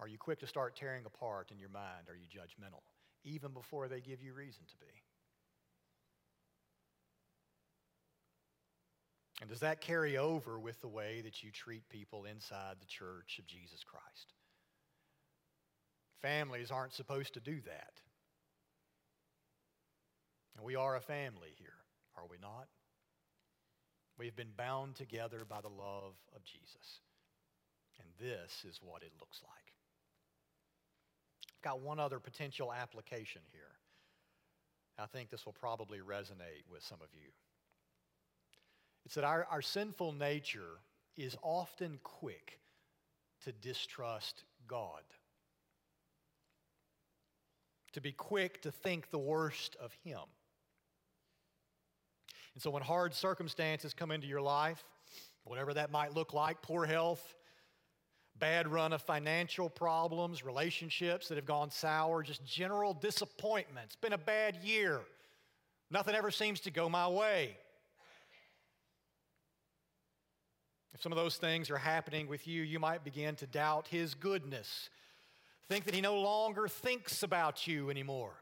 Are 0.00 0.08
you 0.08 0.18
quick 0.18 0.40
to 0.40 0.46
start 0.46 0.76
tearing 0.76 1.04
apart 1.06 1.50
in 1.50 1.58
your 1.58 1.68
mind? 1.68 2.08
Are 2.08 2.16
you 2.16 2.26
judgmental, 2.26 2.82
even 3.24 3.52
before 3.52 3.88
they 3.88 4.00
give 4.00 4.22
you 4.22 4.32
reason 4.34 4.62
to 4.68 4.76
be? 4.76 4.92
And 9.40 9.50
does 9.50 9.60
that 9.60 9.80
carry 9.80 10.16
over 10.16 10.58
with 10.58 10.80
the 10.80 10.88
way 10.88 11.20
that 11.22 11.42
you 11.42 11.50
treat 11.50 11.88
people 11.88 12.24
inside 12.24 12.76
the 12.78 12.86
church 12.86 13.38
of 13.40 13.46
Jesus 13.46 13.82
Christ? 13.84 14.34
Families 16.20 16.70
aren't 16.70 16.92
supposed 16.92 17.34
to 17.34 17.40
do 17.40 17.60
that. 17.66 17.92
And 20.54 20.64
we 20.64 20.76
are 20.76 20.94
a 20.94 21.00
family 21.00 21.54
here, 21.58 21.74
are 22.16 22.26
we 22.30 22.36
not? 22.40 22.68
We've 24.16 24.36
been 24.36 24.52
bound 24.56 24.94
together 24.94 25.44
by 25.48 25.60
the 25.60 25.68
love 25.68 26.14
of 26.36 26.44
Jesus. 26.44 27.00
And 27.98 28.06
this 28.20 28.64
is 28.68 28.78
what 28.80 29.02
it 29.02 29.10
looks 29.18 29.40
like. 29.42 29.72
Got 31.62 31.80
one 31.80 32.00
other 32.00 32.18
potential 32.18 32.72
application 32.72 33.42
here. 33.52 33.62
I 34.98 35.06
think 35.06 35.30
this 35.30 35.46
will 35.46 35.54
probably 35.54 35.98
resonate 35.98 36.64
with 36.70 36.82
some 36.82 36.98
of 37.02 37.08
you. 37.14 37.30
It's 39.04 39.14
that 39.14 39.24
our, 39.24 39.46
our 39.50 39.62
sinful 39.62 40.12
nature 40.12 40.80
is 41.16 41.36
often 41.42 41.98
quick 42.02 42.60
to 43.44 43.52
distrust 43.52 44.44
God, 44.68 45.02
to 47.92 48.00
be 48.00 48.12
quick 48.12 48.62
to 48.62 48.70
think 48.70 49.10
the 49.10 49.18
worst 49.18 49.76
of 49.80 49.92
Him. 50.04 50.20
And 52.54 52.62
so 52.62 52.70
when 52.70 52.82
hard 52.82 53.14
circumstances 53.14 53.94
come 53.94 54.10
into 54.10 54.26
your 54.26 54.42
life, 54.42 54.84
whatever 55.44 55.74
that 55.74 55.90
might 55.90 56.14
look 56.14 56.32
like 56.32 56.62
poor 56.62 56.86
health, 56.86 57.34
bad 58.38 58.66
run 58.66 58.92
of 58.92 59.02
financial 59.02 59.68
problems, 59.70 60.44
relationships 60.44 61.28
that 61.28 61.36
have 61.36 61.46
gone 61.46 61.70
sour, 61.70 62.22
just 62.22 62.44
general 62.44 62.94
disappointment. 62.94 63.86
It's 63.86 63.96
been 63.96 64.12
a 64.12 64.18
bad 64.18 64.56
year. 64.62 65.00
Nothing 65.90 66.14
ever 66.14 66.30
seems 66.30 66.60
to 66.60 66.70
go 66.70 66.88
my 66.88 67.06
way. 67.08 67.56
If 70.94 71.02
some 71.02 71.12
of 71.12 71.16
those 71.16 71.36
things 71.36 71.70
are 71.70 71.78
happening 71.78 72.28
with 72.28 72.46
you, 72.46 72.62
you 72.62 72.78
might 72.78 73.04
begin 73.04 73.34
to 73.36 73.46
doubt 73.46 73.88
His 73.88 74.14
goodness. 74.14 74.90
Think 75.68 75.84
that 75.84 75.94
He 75.94 76.00
no 76.00 76.16
longer 76.20 76.68
thinks 76.68 77.22
about 77.22 77.66
you 77.66 77.90
anymore, 77.90 78.34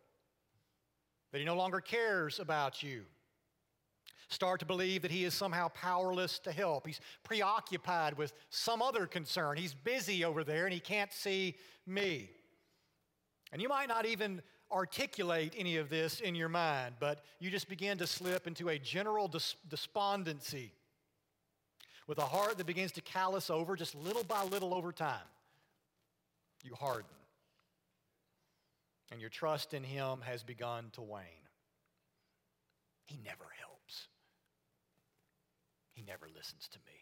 that 1.33 1.38
He 1.38 1.44
no 1.44 1.57
longer 1.57 1.81
cares 1.81 2.40
about 2.40 2.83
you. 2.83 3.05
Start 4.29 4.61
to 4.61 4.67
believe 4.67 5.03
that 5.03 5.11
He 5.11 5.25
is 5.25 5.35
somehow 5.35 5.69
powerless 5.69 6.39
to 6.41 6.53
help. 6.53 6.87
He's 6.87 7.01
preoccupied 7.25 8.17
with 8.17 8.33
some 8.49 8.81
other 8.81 9.07
concern. 9.07 9.57
He's 9.57 9.75
busy 9.75 10.25
over 10.25 10.45
there 10.45 10.65
and 10.65 10.73
He 10.73 10.81
can't 10.81 11.13
see 11.13 11.57
me. 11.87 12.31
And 13.53 13.61
you 13.61 13.69
might 13.69 13.89
not 13.89 14.07
even 14.07 14.43
articulate 14.71 15.55
any 15.59 15.79
of 15.79 15.91
this 15.91 16.21
in 16.21 16.37
your 16.37 16.49
mind, 16.49 16.95
but 17.01 17.25
you 17.41 17.51
just 17.51 17.69
begin 17.69 17.99
to 17.99 18.07
slip 18.07 18.47
into 18.47 18.69
a 18.69 18.79
general 18.79 19.29
despondency 19.69 20.73
with 22.07 22.19
a 22.19 22.25
heart 22.25 22.59
that 22.59 22.67
begins 22.67 22.93
to 22.93 23.01
callous 23.01 23.51
over 23.51 23.75
just 23.75 23.95
little 23.95 24.25
by 24.25 24.45
little 24.45 24.75
over 24.75 24.93
time. 24.93 25.19
You 26.63 26.75
harden. 26.75 27.11
And 29.11 29.21
your 29.21 29.31
trust 29.31 29.75
in 29.75 29.83
Him 29.83 30.21
has 30.23 30.45
begun 30.45 30.91
to 30.93 31.03
wane. 31.03 31.25
He 33.07 33.19
never 33.25 33.47
helps, 33.59 33.69
He 36.01 36.07
never 36.07 36.29
listens 36.35 36.67
to 36.69 36.79
me. 36.79 36.95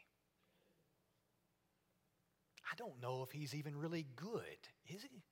I 2.71 2.75
don't 2.77 3.01
know 3.01 3.23
if 3.23 3.31
He's 3.31 3.55
even 3.55 3.77
really 3.77 4.07
good, 4.17 4.43
is 4.89 5.03
He? 5.03 5.23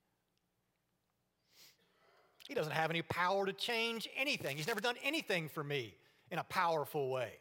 He 2.47 2.53
doesn't 2.53 2.71
have 2.71 2.89
any 2.89 3.01
power 3.01 3.45
to 3.45 3.51
change 3.51 4.07
anything. 4.15 4.55
He's 4.55 4.67
never 4.67 4.79
done 4.79 4.95
anything 5.03 5.49
for 5.49 5.65
me 5.65 5.95
in 6.31 6.39
a 6.39 6.45
powerful 6.45 7.09
way. 7.09 7.33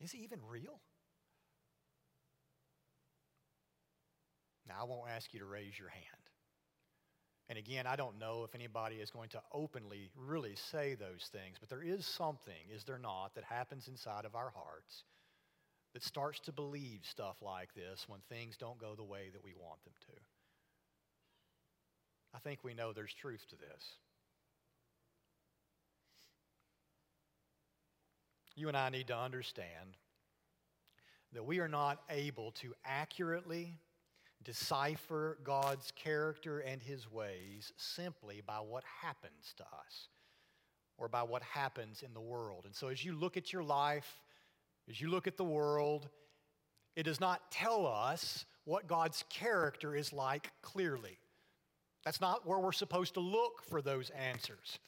Is 0.00 0.10
he 0.10 0.20
even 0.20 0.38
real? 0.48 0.80
Now, 4.66 4.76
I 4.80 4.84
won't 4.84 5.10
ask 5.14 5.34
you 5.34 5.40
to 5.40 5.46
raise 5.46 5.78
your 5.78 5.90
hand. 5.90 6.23
And 7.48 7.58
again, 7.58 7.86
I 7.86 7.96
don't 7.96 8.18
know 8.18 8.44
if 8.44 8.54
anybody 8.54 8.96
is 8.96 9.10
going 9.10 9.28
to 9.30 9.42
openly 9.52 10.10
really 10.16 10.54
say 10.56 10.94
those 10.94 11.28
things, 11.30 11.58
but 11.60 11.68
there 11.68 11.82
is 11.82 12.06
something, 12.06 12.70
is 12.74 12.84
there 12.84 12.98
not, 12.98 13.34
that 13.34 13.44
happens 13.44 13.88
inside 13.88 14.24
of 14.24 14.34
our 14.34 14.50
hearts 14.54 15.04
that 15.92 16.02
starts 16.02 16.40
to 16.40 16.52
believe 16.52 17.00
stuff 17.02 17.36
like 17.42 17.74
this 17.74 18.06
when 18.08 18.20
things 18.28 18.56
don't 18.56 18.78
go 18.78 18.94
the 18.96 19.04
way 19.04 19.30
that 19.32 19.44
we 19.44 19.52
want 19.60 19.82
them 19.84 19.92
to. 20.06 20.20
I 22.34 22.38
think 22.38 22.64
we 22.64 22.74
know 22.74 22.92
there's 22.92 23.14
truth 23.14 23.44
to 23.50 23.56
this. 23.56 23.96
you 28.56 28.68
and 28.68 28.76
I 28.76 28.88
need 28.90 29.08
to 29.08 29.16
understand 29.16 29.96
that 31.32 31.44
we 31.44 31.58
are 31.58 31.68
not 31.68 32.00
able 32.08 32.52
to 32.52 32.72
accurately 32.84 33.78
decipher 34.44 35.38
God's 35.42 35.92
character 35.96 36.60
and 36.60 36.82
his 36.82 37.10
ways 37.10 37.72
simply 37.76 38.42
by 38.46 38.58
what 38.58 38.84
happens 39.02 39.54
to 39.56 39.62
us 39.64 40.08
or 40.98 41.08
by 41.08 41.22
what 41.22 41.42
happens 41.42 42.02
in 42.02 42.14
the 42.14 42.20
world. 42.20 42.62
And 42.66 42.74
so 42.74 42.88
as 42.88 43.04
you 43.04 43.14
look 43.14 43.36
at 43.36 43.52
your 43.52 43.64
life, 43.64 44.22
as 44.88 45.00
you 45.00 45.08
look 45.08 45.26
at 45.26 45.36
the 45.36 45.44
world, 45.44 46.08
it 46.94 47.04
does 47.04 47.20
not 47.20 47.50
tell 47.50 47.86
us 47.86 48.44
what 48.64 48.86
God's 48.86 49.24
character 49.28 49.94
is 49.96 50.12
like 50.12 50.50
clearly. 50.62 51.18
That's 52.04 52.20
not 52.20 52.46
where 52.46 52.58
we're 52.58 52.72
supposed 52.72 53.14
to 53.14 53.20
look 53.20 53.62
for 53.68 53.80
those 53.82 54.10
answers. 54.10 54.78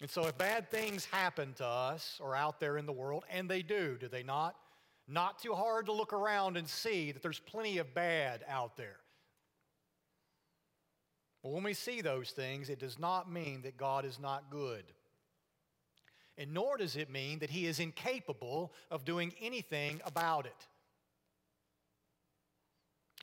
And 0.00 0.10
so, 0.10 0.26
if 0.26 0.36
bad 0.36 0.70
things 0.70 1.04
happen 1.04 1.54
to 1.54 1.66
us 1.66 2.18
or 2.20 2.34
out 2.34 2.58
there 2.60 2.78
in 2.78 2.86
the 2.86 2.92
world, 2.92 3.24
and 3.30 3.48
they 3.48 3.62
do, 3.62 3.96
do 3.98 4.08
they 4.08 4.22
not? 4.22 4.56
Not 5.06 5.38
too 5.38 5.54
hard 5.54 5.86
to 5.86 5.92
look 5.92 6.12
around 6.12 6.56
and 6.56 6.68
see 6.68 7.12
that 7.12 7.22
there's 7.22 7.40
plenty 7.40 7.78
of 7.78 7.94
bad 7.94 8.44
out 8.48 8.76
there. 8.76 8.96
But 11.42 11.52
when 11.52 11.62
we 11.62 11.74
see 11.74 12.00
those 12.00 12.30
things, 12.30 12.70
it 12.70 12.78
does 12.78 12.98
not 12.98 13.30
mean 13.30 13.62
that 13.62 13.76
God 13.76 14.06
is 14.06 14.18
not 14.18 14.50
good. 14.50 14.84
And 16.38 16.54
nor 16.54 16.78
does 16.78 16.96
it 16.96 17.10
mean 17.10 17.40
that 17.40 17.50
He 17.50 17.66
is 17.66 17.80
incapable 17.80 18.72
of 18.90 19.04
doing 19.04 19.34
anything 19.40 20.00
about 20.06 20.46
it. 20.46 20.66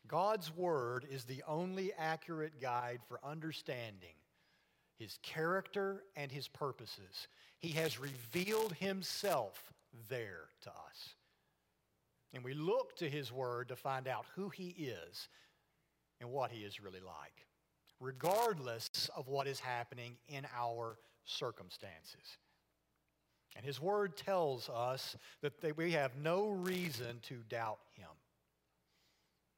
God's 0.07 0.55
Word 0.55 1.05
is 1.09 1.23
the 1.23 1.43
only 1.47 1.93
accurate 1.97 2.61
guide 2.61 2.99
for 3.07 3.19
understanding 3.23 4.13
his 5.01 5.17
character 5.23 6.03
and 6.15 6.31
his 6.31 6.47
purposes. 6.47 7.27
He 7.57 7.69
has 7.69 7.99
revealed 7.99 8.73
himself 8.73 9.73
there 10.09 10.45
to 10.61 10.69
us. 10.69 11.15
And 12.33 12.43
we 12.43 12.53
look 12.53 12.95
to 12.97 13.09
his 13.09 13.31
word 13.31 13.69
to 13.69 13.75
find 13.75 14.07
out 14.07 14.25
who 14.35 14.49
he 14.49 14.69
is 14.69 15.27
and 16.19 16.29
what 16.31 16.51
he 16.51 16.61
is 16.63 16.81
really 16.81 17.01
like, 17.01 17.45
regardless 17.99 18.89
of 19.15 19.27
what 19.27 19.47
is 19.47 19.59
happening 19.59 20.17
in 20.27 20.45
our 20.55 20.97
circumstances. 21.25 22.37
And 23.55 23.65
His 23.65 23.81
Word 23.81 24.15
tells 24.15 24.69
us 24.69 25.15
that 25.41 25.77
we 25.77 25.91
have 25.91 26.15
no 26.15 26.49
reason 26.49 27.19
to 27.23 27.35
doubt 27.49 27.79
Him. 27.93 28.07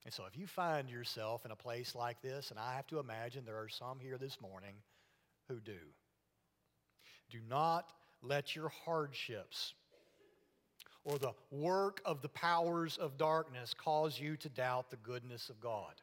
And 0.05 0.13
so 0.13 0.25
if 0.25 0.37
you 0.37 0.47
find 0.47 0.89
yourself 0.89 1.45
in 1.45 1.51
a 1.51 1.55
place 1.55 1.95
like 1.95 2.21
this, 2.21 2.51
and 2.51 2.59
I 2.59 2.73
have 2.75 2.87
to 2.87 2.99
imagine 2.99 3.45
there 3.45 3.61
are 3.61 3.69
some 3.69 3.99
here 3.99 4.17
this 4.17 4.41
morning 4.41 4.75
who 5.47 5.59
do, 5.59 5.77
do 7.29 7.39
not 7.47 7.91
let 8.21 8.55
your 8.55 8.69
hardships 8.69 9.73
or 11.05 11.17
the 11.17 11.33
work 11.51 12.01
of 12.05 12.21
the 12.21 12.29
powers 12.29 12.97
of 12.97 13.17
darkness 13.17 13.73
cause 13.73 14.19
you 14.19 14.37
to 14.37 14.49
doubt 14.49 14.89
the 14.89 14.97
goodness 14.97 15.49
of 15.49 15.59
God. 15.59 15.93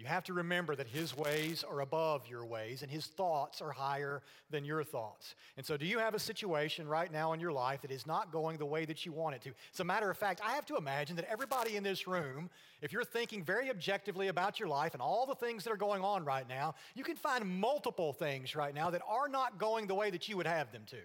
You 0.00 0.06
have 0.06 0.24
to 0.24 0.32
remember 0.32 0.74
that 0.76 0.86
His 0.86 1.14
ways 1.14 1.62
are 1.62 1.80
above 1.80 2.26
your 2.26 2.46
ways 2.46 2.80
and 2.80 2.90
His 2.90 3.04
thoughts 3.04 3.60
are 3.60 3.70
higher 3.70 4.22
than 4.48 4.64
your 4.64 4.82
thoughts. 4.82 5.34
And 5.58 5.66
so, 5.66 5.76
do 5.76 5.84
you 5.84 5.98
have 5.98 6.14
a 6.14 6.18
situation 6.18 6.88
right 6.88 7.12
now 7.12 7.34
in 7.34 7.40
your 7.40 7.52
life 7.52 7.82
that 7.82 7.90
is 7.90 8.06
not 8.06 8.32
going 8.32 8.56
the 8.56 8.64
way 8.64 8.86
that 8.86 9.04
you 9.04 9.12
want 9.12 9.34
it 9.34 9.42
to? 9.42 9.50
As 9.74 9.80
a 9.80 9.84
matter 9.84 10.10
of 10.10 10.16
fact, 10.16 10.40
I 10.42 10.52
have 10.52 10.64
to 10.66 10.76
imagine 10.76 11.16
that 11.16 11.30
everybody 11.30 11.76
in 11.76 11.82
this 11.82 12.06
room, 12.06 12.48
if 12.80 12.94
you're 12.94 13.04
thinking 13.04 13.44
very 13.44 13.68
objectively 13.68 14.28
about 14.28 14.58
your 14.58 14.68
life 14.68 14.94
and 14.94 15.02
all 15.02 15.26
the 15.26 15.34
things 15.34 15.64
that 15.64 15.70
are 15.70 15.76
going 15.76 16.02
on 16.02 16.24
right 16.24 16.48
now, 16.48 16.76
you 16.94 17.04
can 17.04 17.16
find 17.16 17.44
multiple 17.44 18.14
things 18.14 18.56
right 18.56 18.74
now 18.74 18.88
that 18.88 19.02
are 19.06 19.28
not 19.28 19.58
going 19.58 19.86
the 19.86 19.94
way 19.94 20.08
that 20.08 20.30
you 20.30 20.36
would 20.38 20.46
have 20.46 20.72
them 20.72 20.84
to, 20.86 21.00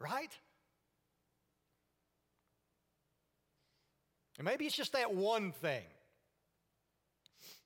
right? 0.00 0.36
And 4.38 4.44
maybe 4.44 4.66
it's 4.66 4.76
just 4.76 4.92
that 4.92 5.14
one 5.14 5.52
thing 5.52 5.84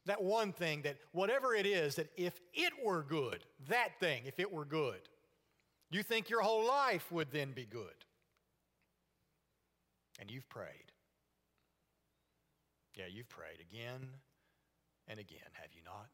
that 0.07 0.23
one 0.23 0.53
thing 0.53 0.83
that 0.83 0.97
whatever 1.13 1.55
it 1.55 1.67
is, 1.67 1.97
that 1.97 2.11
if 2.17 2.41
it 2.55 2.73
were 2.85 3.03
good, 3.03 3.45
that 3.69 3.99
thing, 4.01 4.23
if 4.27 4.41
it 4.41 4.51
were 4.51 4.65
good, 4.65 5.01
you 5.91 6.03
think 6.03 6.31
your 6.31 6.41
whole 6.41 6.67
life 6.67 7.11
would 7.13 7.31
then 7.33 7.53
be 7.53 7.65
good. 7.65 8.05
And 10.19 10.31
you've 10.31 10.49
prayed. 10.49 10.93
Yeah, 12.97 13.05
you've 13.11 13.29
prayed 13.29 13.61
again 13.61 14.09
and 15.09 15.19
again, 15.19 15.39
have 15.53 15.71
you 15.75 15.83
not? 15.85 16.09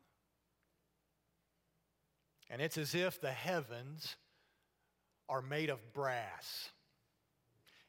And 2.48 2.62
it's 2.62 2.78
as 2.78 2.94
if 2.94 3.20
the 3.20 3.32
heavens 3.32 4.16
are 5.28 5.42
made 5.42 5.70
of 5.70 5.92
brass. 5.92 6.70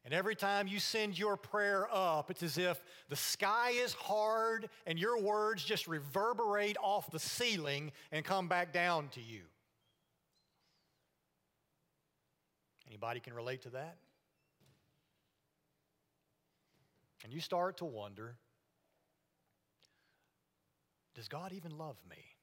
And 0.08 0.14
every 0.14 0.36
time 0.38 0.70
you 0.70 0.80
send 0.80 1.20
your 1.20 1.36
prayer 1.36 1.86
up, 1.92 2.32
it's 2.32 2.42
as 2.42 2.58
if 2.58 2.82
the 3.10 3.18
sky 3.18 3.72
is 3.72 3.92
hard 3.92 4.70
and 4.86 4.98
your 4.98 5.20
words 5.20 5.66
just 5.66 5.86
reverberate 5.86 6.78
off 6.82 7.12
the 7.12 7.20
ceiling 7.20 7.92
and 8.14 8.24
come 8.24 8.48
back 8.48 8.72
down 8.72 9.10
to 9.10 9.22
you. 9.22 9.42
Anybody 12.88 13.20
can 13.20 13.34
relate 13.34 13.64
to 13.64 13.70
that? 13.72 13.98
And 17.26 17.34
you 17.34 17.42
start 17.42 17.76
to 17.80 17.86
wonder 17.86 18.38
does 21.16 21.28
God 21.28 21.52
even 21.52 21.78
love 21.78 21.98
me? 22.10 22.38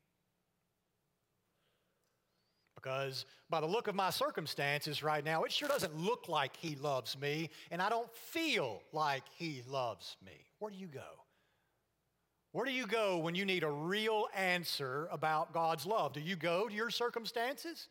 because 2.84 3.24
by 3.54 3.60
the 3.60 3.66
look 3.68 3.86
of 3.86 3.94
my 3.94 4.10
circumstances 4.10 5.04
right 5.04 5.24
now, 5.24 5.44
it 5.44 5.52
sure 5.52 5.68
doesn't 5.68 5.96
look 5.96 6.28
like 6.28 6.56
He 6.56 6.74
loves 6.74 7.16
me, 7.16 7.50
and 7.70 7.80
I 7.80 7.88
don't 7.88 8.12
feel 8.12 8.82
like 8.92 9.22
He 9.36 9.62
loves 9.68 10.16
me. 10.26 10.32
Where 10.58 10.72
do 10.72 10.76
you 10.76 10.88
go? 10.88 11.22
Where 12.50 12.66
do 12.66 12.72
you 12.72 12.84
go 12.88 13.18
when 13.18 13.36
you 13.36 13.44
need 13.44 13.62
a 13.62 13.70
real 13.70 14.26
answer 14.34 15.08
about 15.12 15.52
God's 15.52 15.86
love? 15.86 16.14
Do 16.14 16.20
you 16.20 16.34
go 16.34 16.66
to 16.66 16.74
your 16.74 16.90
circumstances? 16.90 17.86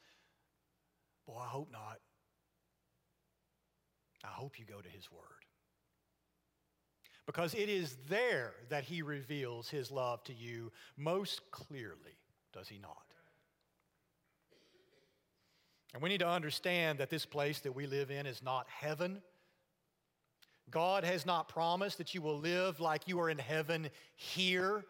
Boy, 1.26 1.40
I 1.42 1.48
hope 1.48 1.72
not. 1.72 2.00
I 4.26 4.34
hope 4.34 4.60
you 4.60 4.66
go 4.66 4.82
to 4.82 4.90
His 4.90 5.10
Word. 5.10 5.24
Because 7.26 7.54
it 7.54 7.70
is 7.70 7.96
there 8.10 8.52
that 8.68 8.84
He 8.84 9.02
reveals 9.02 9.70
His 9.70 9.92
love 9.92 10.26
to 10.26 10.34
you 10.34 10.74
most 10.98 11.40
clearly, 11.52 12.18
does 12.52 12.68
He 12.68 12.80
not? 12.80 13.13
And 15.94 16.02
we 16.02 16.10
need 16.10 16.20
to 16.20 16.28
understand 16.28 17.00
that 17.00 17.10
this 17.10 17.26
place 17.26 17.60
that 17.60 17.74
we 17.74 17.86
live 17.86 18.10
in 18.10 18.26
is 18.26 18.42
not 18.42 18.68
heaven. 18.68 19.22
God 20.72 21.04
has 21.04 21.26
not 21.26 21.48
promised 21.48 22.00
that 22.00 22.16
you 22.16 22.22
will 22.22 22.40
live 22.40 22.80
like 22.80 23.08
you 23.08 23.20
are 23.20 23.30
in 23.30 23.38
heaven 23.38 23.90
here 24.16 24.86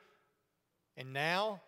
and 0.96 1.12
now. 1.12 1.62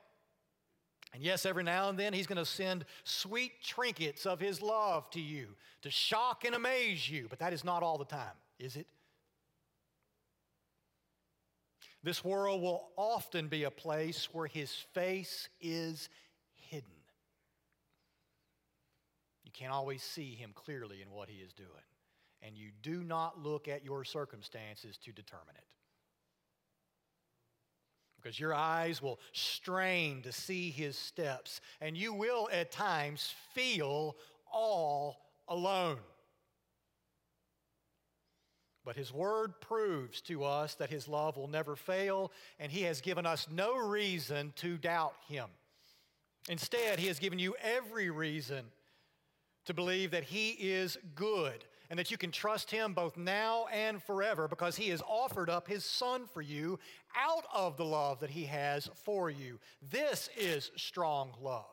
And 1.13 1.21
yes, 1.21 1.45
every 1.45 1.63
now 1.63 1.89
and 1.89 1.99
then 1.99 2.13
He's 2.13 2.27
going 2.27 2.37
to 2.37 2.45
send 2.45 2.85
sweet 3.03 3.61
trinkets 3.61 4.25
of 4.25 4.39
His 4.39 4.61
love 4.61 5.09
to 5.11 5.19
you 5.19 5.47
to 5.81 5.89
shock 5.89 6.45
and 6.45 6.55
amaze 6.55 7.09
you, 7.09 7.27
but 7.29 7.39
that 7.39 7.51
is 7.51 7.63
not 7.63 7.83
all 7.83 7.97
the 7.97 8.05
time, 8.05 8.35
is 8.57 8.77
it? 8.77 8.87
This 12.03 12.23
world 12.23 12.61
will 12.61 12.87
often 12.95 13.47
be 13.47 13.63
a 13.63 13.71
place 13.71 14.29
where 14.31 14.47
His 14.47 14.71
face 14.93 15.49
is 15.59 16.07
hidden 16.53 16.95
can't 19.55 19.71
always 19.71 20.03
see 20.03 20.35
him 20.35 20.51
clearly 20.53 21.01
in 21.01 21.09
what 21.11 21.29
he 21.29 21.37
is 21.37 21.53
doing. 21.53 21.69
And 22.41 22.55
you 22.55 22.69
do 22.83 23.03
not 23.03 23.41
look 23.41 23.67
at 23.67 23.83
your 23.83 24.03
circumstances 24.03 24.97
to 24.97 25.11
determine 25.11 25.55
it. 25.55 25.63
Because 28.21 28.39
your 28.39 28.53
eyes 28.53 29.01
will 29.01 29.19
strain 29.33 30.21
to 30.23 30.31
see 30.31 30.71
his 30.71 30.97
steps, 30.97 31.61
and 31.79 31.95
you 31.95 32.13
will 32.13 32.49
at 32.51 32.71
times 32.71 33.33
feel 33.53 34.15
all 34.51 35.17
alone. 35.47 35.99
But 38.85 38.95
His 38.95 39.11
Word 39.11 39.59
proves 39.61 40.21
to 40.21 40.43
us 40.43 40.75
that 40.75 40.91
His 40.91 41.07
love 41.07 41.37
will 41.37 41.47
never 41.47 41.75
fail, 41.75 42.31
and 42.59 42.71
He 42.71 42.83
has 42.83 43.01
given 43.01 43.25
us 43.25 43.47
no 43.51 43.77
reason 43.77 44.53
to 44.57 44.77
doubt 44.77 45.15
Him. 45.27 45.47
Instead, 46.47 46.99
He 46.99 47.07
has 47.07 47.17
given 47.17 47.39
you 47.39 47.55
every 47.63 48.11
reason 48.11 48.65
to 49.65 49.73
believe 49.73 50.11
that 50.11 50.23
He 50.23 50.49
is 50.51 50.97
good 51.15 51.65
and 51.89 51.99
that 51.99 52.09
you 52.11 52.17
can 52.17 52.31
trust 52.31 52.71
Him 52.71 52.93
both 52.93 53.17
now 53.17 53.65
and 53.71 54.01
forever 54.01 54.47
because 54.47 54.75
He 54.75 54.89
has 54.89 55.01
offered 55.07 55.49
up 55.49 55.67
His 55.67 55.85
Son 55.85 56.25
for 56.25 56.41
you 56.41 56.79
out 57.15 57.45
of 57.53 57.77
the 57.77 57.85
love 57.85 58.19
that 58.19 58.29
He 58.29 58.45
has 58.45 58.89
for 59.03 59.29
you. 59.29 59.59
This 59.91 60.29
is 60.37 60.71
strong 60.75 61.31
love. 61.41 61.65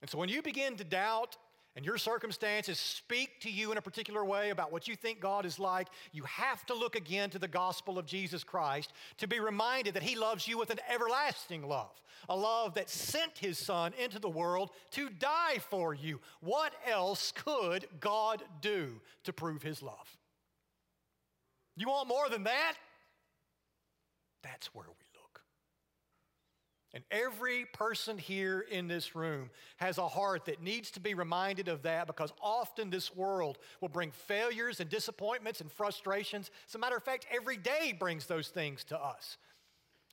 And 0.00 0.10
so 0.10 0.18
when 0.18 0.28
you 0.28 0.42
begin 0.42 0.76
to 0.76 0.84
doubt 0.84 1.36
and 1.76 1.84
your 1.84 1.98
circumstances 1.98 2.78
speak 2.78 3.40
to 3.40 3.50
you 3.50 3.72
in 3.72 3.78
a 3.78 3.82
particular 3.82 4.24
way 4.24 4.50
about 4.50 4.70
what 4.70 4.86
you 4.86 4.94
think 4.94 5.20
God 5.20 5.44
is 5.44 5.58
like, 5.58 5.88
you 6.12 6.22
have 6.24 6.64
to 6.66 6.74
look 6.74 6.94
again 6.94 7.30
to 7.30 7.38
the 7.38 7.48
gospel 7.48 7.98
of 7.98 8.06
Jesus 8.06 8.44
Christ 8.44 8.92
to 9.18 9.26
be 9.26 9.40
reminded 9.40 9.94
that 9.94 10.02
He 10.04 10.16
loves 10.16 10.46
you 10.46 10.56
with 10.56 10.70
an 10.70 10.78
everlasting 10.88 11.66
love, 11.66 12.00
a 12.28 12.36
love 12.36 12.74
that 12.74 12.88
sent 12.88 13.38
His 13.38 13.58
Son 13.58 13.92
into 13.98 14.20
the 14.20 14.28
world 14.28 14.70
to 14.92 15.08
die 15.08 15.58
for 15.68 15.94
you. 15.94 16.20
What 16.40 16.72
else 16.88 17.32
could 17.32 17.86
God 17.98 18.42
do 18.60 19.00
to 19.24 19.32
prove 19.32 19.62
His 19.62 19.82
love? 19.82 20.16
You 21.76 21.88
want 21.88 22.06
more 22.06 22.28
than 22.28 22.44
that? 22.44 22.74
That's 24.44 24.72
where 24.74 24.86
we 24.86 25.03
and 26.94 27.02
every 27.10 27.64
person 27.64 28.16
here 28.16 28.64
in 28.70 28.86
this 28.86 29.16
room 29.16 29.50
has 29.78 29.98
a 29.98 30.06
heart 30.06 30.44
that 30.44 30.62
needs 30.62 30.92
to 30.92 31.00
be 31.00 31.14
reminded 31.14 31.66
of 31.66 31.82
that 31.82 32.06
because 32.06 32.32
often 32.40 32.88
this 32.88 33.14
world 33.14 33.58
will 33.80 33.88
bring 33.88 34.12
failures 34.12 34.78
and 34.78 34.88
disappointments 34.88 35.60
and 35.60 35.72
frustrations. 35.72 36.52
As 36.68 36.74
a 36.76 36.78
matter 36.78 36.96
of 36.96 37.02
fact, 37.02 37.26
every 37.32 37.56
day 37.56 37.92
brings 37.98 38.26
those 38.26 38.46
things 38.46 38.84
to 38.84 38.98
us. 38.98 39.38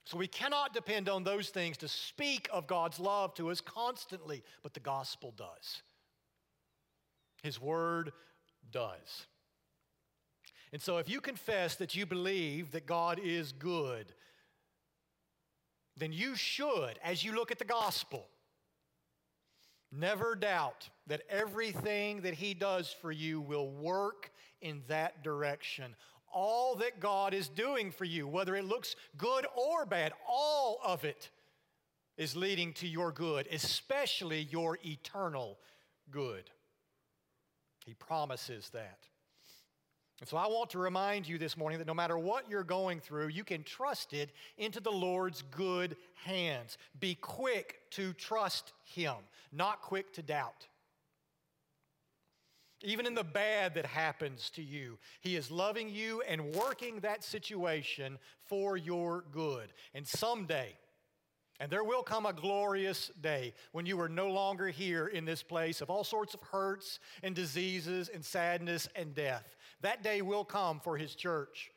So 0.06 0.18
we 0.18 0.26
cannot 0.26 0.74
depend 0.74 1.08
on 1.08 1.24
those 1.24 1.50
things 1.50 1.78
to 1.78 1.88
speak 1.88 2.50
of 2.52 2.66
God's 2.66 3.00
love 3.00 3.36
to 3.36 3.52
us 3.52 3.62
constantly, 3.62 4.42
but 4.64 4.74
the 4.74 4.80
gospel 4.80 5.36
does. 5.38 5.84
His 7.44 7.62
word 7.62 8.12
does. 8.72 9.28
And 10.74 10.82
so 10.82 10.98
if 10.98 11.08
you 11.08 11.22
confess 11.22 11.76
that 11.76 11.94
you 11.94 12.08
believe 12.08 12.72
that 12.72 12.88
God 12.88 13.20
is 13.24 13.52
good, 13.52 14.14
then 16.02 16.12
you 16.12 16.36
should, 16.36 16.98
as 17.04 17.24
you 17.24 17.36
look 17.36 17.52
at 17.52 17.60
the 17.60 17.64
gospel, 17.64 18.28
never 19.92 20.34
doubt 20.34 20.90
that 21.06 21.22
everything 21.30 22.22
that 22.22 22.34
He 22.34 22.56
does 22.56 22.94
for 23.02 23.12
you 23.12 23.40
will 23.40 23.70
work 23.70 24.32
in 24.62 24.82
that 24.88 25.24
direction. 25.24 25.96
All 26.34 26.76
that 26.78 27.00
God 27.00 27.36
is 27.36 27.50
doing 27.50 27.92
for 27.92 28.06
you, 28.06 28.28
whether 28.28 28.56
it 28.56 28.66
looks 28.66 28.96
good 29.16 29.46
or 29.56 29.86
bad, 29.86 30.12
all 30.28 30.80
of 30.84 31.04
it 31.04 31.30
is 32.18 32.36
leading 32.36 32.74
to 32.74 32.88
your 32.88 33.12
good, 33.12 33.48
especially 33.52 34.48
your 34.50 34.80
eternal 34.84 35.60
good. 36.10 36.50
He 37.86 37.94
promises 37.94 38.72
that. 38.74 39.06
And 40.22 40.30
so 40.30 40.38
I 40.38 40.46
want 40.46 40.70
to 40.70 40.78
remind 40.78 41.28
you 41.28 41.40
this 41.40 41.58
morning 41.58 41.80
that 41.80 41.88
no 41.88 41.96
matter 41.96 42.16
what 42.16 42.48
you're 42.48 42.64
going 42.64 43.00
through, 43.00 43.30
you 43.30 43.44
can 43.44 43.64
trust 43.64 44.14
it 44.14 44.30
into 44.56 44.80
the 44.80 44.92
Lord's 44.92 45.42
good 45.50 45.98
hands. 46.24 46.78
Be 47.00 47.16
quick 47.16 47.80
to 47.92 48.14
trust 48.14 48.72
Him, 48.86 49.16
not 49.52 49.82
quick 49.82 50.14
to 50.14 50.22
doubt. 50.22 50.68
Even 52.84 53.08
in 53.08 53.16
the 53.16 53.24
bad 53.24 53.74
that 53.74 53.86
happens 53.88 54.52
to 54.52 54.62
you, 54.62 55.00
He 55.22 55.36
is 55.36 55.50
loving 55.50 55.90
you 55.90 56.22
and 56.30 56.54
working 56.54 57.00
that 57.00 57.24
situation 57.24 58.20
for 58.46 58.78
your 58.78 59.26
good. 59.32 59.74
And 59.96 60.08
someday, 60.08 60.76
and 61.60 61.72
there 61.72 61.84
will 61.84 62.02
come 62.02 62.26
a 62.26 62.34
glorious 62.34 63.12
day 63.22 63.54
when 63.72 63.86
you 63.86 64.00
are 64.02 64.10
no 64.10 64.30
longer 64.30 64.68
here 64.68 65.06
in 65.06 65.26
this 65.26 65.44
place 65.44 65.80
of 65.80 65.92
all 65.92 66.04
sorts 66.04 66.34
of 66.34 66.42
hurts 66.42 67.00
and 67.22 67.36
diseases 67.36 68.10
and 68.10 68.26
sadness 68.26 68.88
and 68.96 69.14
death. 69.14 69.56
That 69.82 70.04
day 70.04 70.22
will 70.22 70.46
come 70.46 70.80
for 70.80 70.98
His 70.98 71.16
church. 71.16 71.72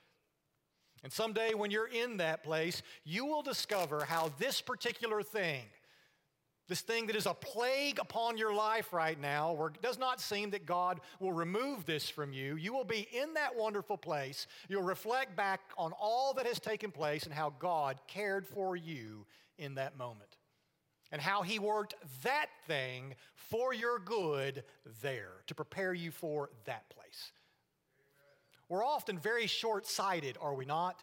And 1.03 1.13
someday 1.13 1.53
when 1.53 1.71
you're 1.71 1.89
in 1.89 2.17
that 2.17 2.43
place, 2.43 2.83
you 3.05 3.27
will 3.27 3.43
discover 3.43 4.05
how 4.05 4.33
this 4.39 4.63
particular 4.63 5.23
thing, 5.23 5.65
this 6.67 6.81
thing 6.81 7.07
that 7.09 7.17
is 7.17 7.27
a 7.27 7.35
plague 7.35 7.99
upon 7.99 8.39
your 8.39 8.55
life 8.55 8.91
right 8.95 9.21
now, 9.21 9.53
where 9.53 9.69
it 9.69 9.83
does 9.83 9.99
not 9.99 10.19
seem 10.19 10.49
that 10.51 10.65
God 10.65 11.01
will 11.21 11.35
remove 11.35 11.85
this 11.85 12.09
from 12.09 12.33
you, 12.33 12.57
you 12.57 12.73
will 12.73 12.85
be 12.85 13.07
in 13.13 13.35
that 13.35 13.55
wonderful 13.55 13.99
place. 13.99 14.47
You'll 14.69 14.83
reflect 14.83 15.37
back 15.37 15.61
on 15.77 15.93
all 15.93 16.33
that 16.35 16.47
has 16.47 16.59
taken 16.59 16.91
place 16.91 17.25
and 17.25 17.35
how 17.35 17.53
God 17.59 17.99
cared 18.07 18.47
for 18.47 18.75
you 18.75 19.27
in 19.59 19.75
that 19.75 19.99
moment. 19.99 20.39
And 21.13 21.21
how 21.21 21.43
he 21.43 21.59
worked 21.59 21.95
that 22.25 22.47
thing 22.67 23.15
for 23.35 23.75
your 23.75 23.99
good 23.99 24.65
there 25.03 25.33
to 25.47 25.55
prepare 25.55 25.93
you 25.93 26.11
for 26.11 26.49
that 26.65 26.89
place. 26.89 27.31
We're 28.69 28.85
often 28.85 29.19
very 29.19 29.47
short 29.47 29.87
sighted, 29.87 30.37
are 30.41 30.55
we 30.55 30.65
not? 30.65 31.03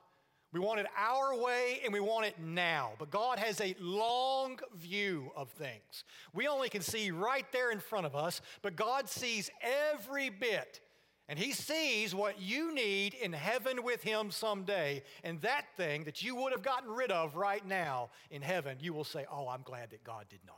We 0.53 0.59
want 0.59 0.81
it 0.81 0.87
our 0.97 1.35
way 1.37 1.79
and 1.83 1.93
we 1.93 2.01
want 2.01 2.25
it 2.25 2.35
now. 2.39 2.91
But 2.99 3.09
God 3.09 3.39
has 3.39 3.61
a 3.61 3.75
long 3.79 4.59
view 4.75 5.31
of 5.35 5.49
things. 5.49 6.03
We 6.33 6.47
only 6.47 6.67
can 6.67 6.81
see 6.81 7.09
right 7.11 7.49
there 7.53 7.71
in 7.71 7.79
front 7.79 8.05
of 8.05 8.15
us, 8.15 8.41
but 8.61 8.75
God 8.75 9.09
sees 9.09 9.49
every 9.93 10.29
bit. 10.29 10.81
And 11.29 11.39
He 11.39 11.53
sees 11.53 12.13
what 12.13 12.41
you 12.41 12.73
need 12.73 13.13
in 13.13 13.31
heaven 13.31 13.83
with 13.83 14.03
Him 14.03 14.31
someday. 14.31 15.03
And 15.23 15.39
that 15.41 15.67
thing 15.77 16.03
that 16.03 16.21
you 16.21 16.35
would 16.35 16.51
have 16.51 16.63
gotten 16.63 16.91
rid 16.91 17.11
of 17.11 17.37
right 17.37 17.65
now 17.65 18.09
in 18.29 18.41
heaven, 18.41 18.77
you 18.81 18.93
will 18.93 19.05
say, 19.05 19.25
Oh, 19.31 19.47
I'm 19.47 19.61
glad 19.61 19.91
that 19.91 20.03
God 20.03 20.25
did 20.29 20.41
not. 20.45 20.57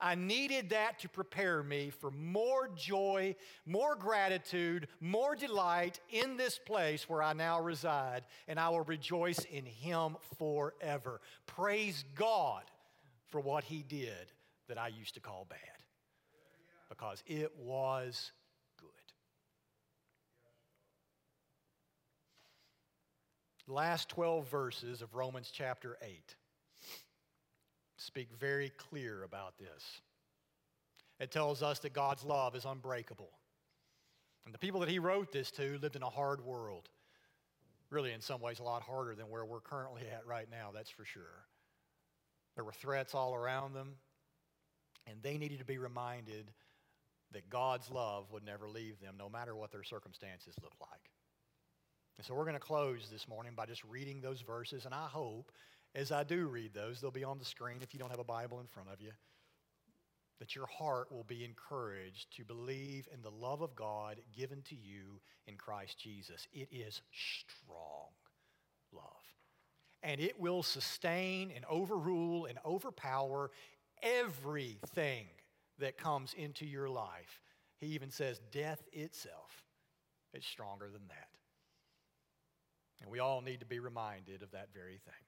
I 0.00 0.14
needed 0.14 0.70
that 0.70 1.00
to 1.00 1.08
prepare 1.08 1.62
me 1.62 1.90
for 1.90 2.10
more 2.12 2.68
joy, 2.76 3.34
more 3.66 3.96
gratitude, 3.96 4.86
more 5.00 5.34
delight 5.34 5.98
in 6.10 6.36
this 6.36 6.58
place 6.58 7.08
where 7.08 7.22
I 7.22 7.32
now 7.32 7.60
reside, 7.60 8.24
and 8.46 8.60
I 8.60 8.68
will 8.68 8.82
rejoice 8.82 9.40
in 9.50 9.66
Him 9.66 10.16
forever. 10.38 11.20
Praise 11.46 12.04
God 12.14 12.62
for 13.26 13.40
what 13.40 13.64
He 13.64 13.82
did 13.82 14.32
that 14.68 14.78
I 14.78 14.88
used 14.88 15.14
to 15.14 15.20
call 15.20 15.46
bad, 15.48 15.58
because 16.88 17.22
it 17.26 17.52
was 17.58 18.30
good. 18.78 18.88
Last 23.66 24.08
12 24.10 24.48
verses 24.48 25.02
of 25.02 25.14
Romans 25.14 25.50
chapter 25.52 25.98
8 26.00 26.36
speak 27.98 28.28
very 28.38 28.70
clear 28.70 29.22
about 29.24 29.58
this. 29.58 30.00
It 31.20 31.30
tells 31.30 31.62
us 31.62 31.80
that 31.80 31.92
God's 31.92 32.24
love 32.24 32.54
is 32.54 32.64
unbreakable. 32.64 33.30
And 34.46 34.54
the 34.54 34.58
people 34.58 34.80
that 34.80 34.88
he 34.88 34.98
wrote 34.98 35.32
this 35.32 35.50
to 35.52 35.78
lived 35.82 35.96
in 35.96 36.02
a 36.02 36.08
hard 36.08 36.42
world. 36.42 36.88
Really, 37.90 38.12
in 38.12 38.20
some 38.20 38.40
ways, 38.40 38.60
a 38.60 38.62
lot 38.62 38.82
harder 38.82 39.14
than 39.14 39.28
where 39.28 39.44
we're 39.44 39.60
currently 39.60 40.02
at 40.12 40.26
right 40.26 40.48
now, 40.50 40.70
that's 40.72 40.90
for 40.90 41.04
sure. 41.04 41.44
There 42.54 42.64
were 42.64 42.72
threats 42.72 43.14
all 43.14 43.34
around 43.34 43.74
them, 43.74 43.94
and 45.06 45.22
they 45.22 45.38
needed 45.38 45.58
to 45.58 45.64
be 45.64 45.78
reminded 45.78 46.50
that 47.32 47.50
God's 47.50 47.90
love 47.90 48.30
would 48.32 48.44
never 48.44 48.68
leave 48.68 49.00
them, 49.00 49.16
no 49.18 49.28
matter 49.28 49.54
what 49.54 49.70
their 49.70 49.82
circumstances 49.82 50.54
look 50.62 50.74
like. 50.80 51.10
And 52.16 52.26
so 52.26 52.34
we're 52.34 52.44
going 52.44 52.54
to 52.54 52.60
close 52.60 53.08
this 53.10 53.28
morning 53.28 53.52
by 53.54 53.66
just 53.66 53.84
reading 53.84 54.20
those 54.20 54.40
verses, 54.40 54.84
and 54.84 54.94
I 54.94 55.06
hope 55.06 55.52
as 55.94 56.12
I 56.12 56.22
do 56.24 56.46
read 56.46 56.74
those, 56.74 57.00
they'll 57.00 57.10
be 57.10 57.24
on 57.24 57.38
the 57.38 57.44
screen 57.44 57.78
if 57.82 57.92
you 57.92 58.00
don't 58.00 58.10
have 58.10 58.18
a 58.18 58.24
Bible 58.24 58.60
in 58.60 58.66
front 58.66 58.88
of 58.92 59.00
you, 59.00 59.12
that 60.38 60.54
your 60.54 60.66
heart 60.66 61.10
will 61.10 61.24
be 61.24 61.44
encouraged 61.44 62.36
to 62.36 62.44
believe 62.44 63.08
in 63.12 63.22
the 63.22 63.30
love 63.30 63.60
of 63.62 63.74
God 63.74 64.20
given 64.36 64.62
to 64.62 64.76
you 64.76 65.20
in 65.46 65.56
Christ 65.56 65.98
Jesus. 65.98 66.46
It 66.52 66.68
is 66.70 67.02
strong 67.12 68.10
love. 68.92 69.04
And 70.02 70.20
it 70.20 70.38
will 70.38 70.62
sustain 70.62 71.50
and 71.54 71.64
overrule 71.68 72.46
and 72.46 72.58
overpower 72.64 73.50
everything 74.02 75.26
that 75.80 75.98
comes 75.98 76.34
into 76.34 76.64
your 76.64 76.88
life. 76.88 77.42
He 77.78 77.86
even 77.88 78.10
says 78.10 78.40
death 78.52 78.82
itself 78.92 79.64
is 80.34 80.44
stronger 80.44 80.88
than 80.92 81.08
that. 81.08 81.28
And 83.00 83.10
we 83.10 83.18
all 83.18 83.40
need 83.40 83.60
to 83.60 83.66
be 83.66 83.78
reminded 83.78 84.42
of 84.42 84.50
that 84.52 84.68
very 84.72 85.00
thing. 85.04 85.27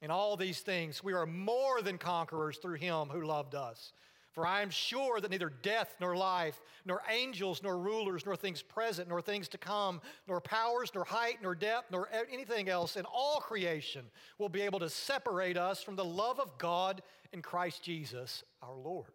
In 0.00 0.10
all 0.10 0.36
these 0.36 0.60
things, 0.60 1.02
we 1.02 1.12
are 1.12 1.26
more 1.26 1.82
than 1.82 1.98
conquerors 1.98 2.58
through 2.58 2.76
him 2.76 3.08
who 3.08 3.26
loved 3.26 3.54
us. 3.54 3.92
For 4.32 4.46
I 4.46 4.62
am 4.62 4.70
sure 4.70 5.20
that 5.20 5.32
neither 5.32 5.50
death 5.50 5.96
nor 6.00 6.14
life, 6.16 6.60
nor 6.84 7.02
angels 7.10 7.60
nor 7.60 7.76
rulers, 7.76 8.24
nor 8.24 8.36
things 8.36 8.62
present, 8.62 9.08
nor 9.08 9.20
things 9.20 9.48
to 9.48 9.58
come, 9.58 10.00
nor 10.28 10.40
powers, 10.40 10.92
nor 10.94 11.04
height, 11.04 11.38
nor 11.42 11.56
depth, 11.56 11.90
nor 11.90 12.08
anything 12.30 12.68
else 12.68 12.96
in 12.96 13.04
all 13.06 13.40
creation 13.40 14.04
will 14.38 14.48
be 14.48 14.60
able 14.60 14.78
to 14.78 14.88
separate 14.88 15.56
us 15.56 15.82
from 15.82 15.96
the 15.96 16.04
love 16.04 16.38
of 16.38 16.56
God 16.56 17.02
in 17.32 17.42
Christ 17.42 17.82
Jesus 17.82 18.44
our 18.62 18.76
Lord. 18.76 19.10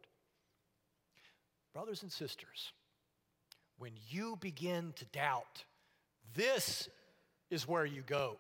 Brothers 1.74 2.04
and 2.04 2.12
sisters, 2.12 2.74
when 3.78 3.94
you 4.10 4.38
begin 4.42 4.94
to 4.98 5.06
doubt, 5.06 5.64
this 6.36 6.90
is 7.50 7.68
where 7.68 7.86
you 7.86 8.02
go. 8.02 8.38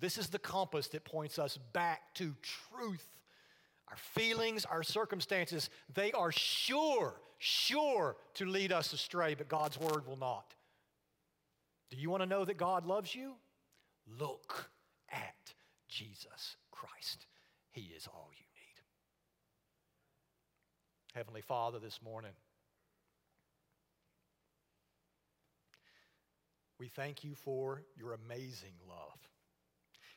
This 0.00 0.16
is 0.16 0.28
the 0.28 0.38
compass 0.38 0.88
that 0.88 1.04
points 1.04 1.38
us 1.38 1.58
back 1.72 2.14
to 2.14 2.34
truth. 2.42 3.06
Our 3.88 3.96
feelings, 3.96 4.64
our 4.64 4.82
circumstances, 4.82 5.68
they 5.92 6.10
are 6.12 6.32
sure, 6.32 7.20
sure 7.38 8.16
to 8.34 8.46
lead 8.46 8.72
us 8.72 8.92
astray, 8.92 9.34
but 9.34 9.48
God's 9.48 9.78
word 9.78 10.06
will 10.06 10.16
not. 10.16 10.54
Do 11.90 11.96
you 11.96 12.08
want 12.08 12.22
to 12.22 12.28
know 12.28 12.44
that 12.44 12.56
God 12.56 12.86
loves 12.86 13.14
you? 13.14 13.34
Look 14.18 14.70
at 15.10 15.54
Jesus 15.88 16.56
Christ. 16.70 17.26
He 17.72 17.92
is 17.96 18.06
all 18.06 18.30
you 18.32 18.38
need. 18.38 18.80
Heavenly 21.14 21.42
Father, 21.42 21.78
this 21.78 22.00
morning, 22.02 22.32
we 26.78 26.88
thank 26.88 27.24
you 27.24 27.34
for 27.34 27.82
your 27.96 28.12
amazing 28.12 28.74
love. 28.88 29.29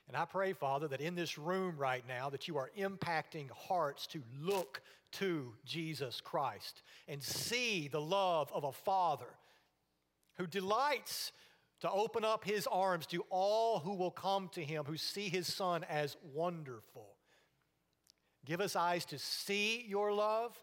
And 0.08 0.18
I 0.18 0.26
pray, 0.26 0.54
Father, 0.54 0.88
that 0.90 1.02
in 1.02 1.16
this 1.16 1.38
room 1.38 1.76
right 1.78 2.04
now 2.08 2.30
that 2.30 2.48
you 2.48 2.58
are 2.58 2.72
impacting 2.78 3.50
hearts 3.52 4.06
to 4.08 4.22
look 4.40 4.82
to 5.14 5.54
Jesus 5.66 6.22
Christ 6.22 6.82
and 7.08 7.24
see 7.24 7.88
the 7.88 8.02
love 8.02 8.52
of 8.54 8.64
a 8.64 8.72
Father 8.72 9.30
who 10.38 10.48
delights 10.48 11.32
to 11.82 11.92
open 11.92 12.26
up 12.26 12.44
his 12.44 12.68
arms 12.68 13.06
to 13.08 13.24
all 13.30 13.80
who 13.80 13.94
will 13.94 14.12
come 14.12 14.50
to 14.54 14.64
him, 14.64 14.86
who 14.86 14.98
see 14.98 15.30
his 15.30 15.54
Son 15.54 15.84
as 15.90 16.18
wonderful. 16.34 17.16
Give 18.46 18.62
us 18.62 18.76
eyes 18.76 19.06
to 19.06 19.20
see 19.20 19.86
your 19.88 20.14
love. 20.14 20.58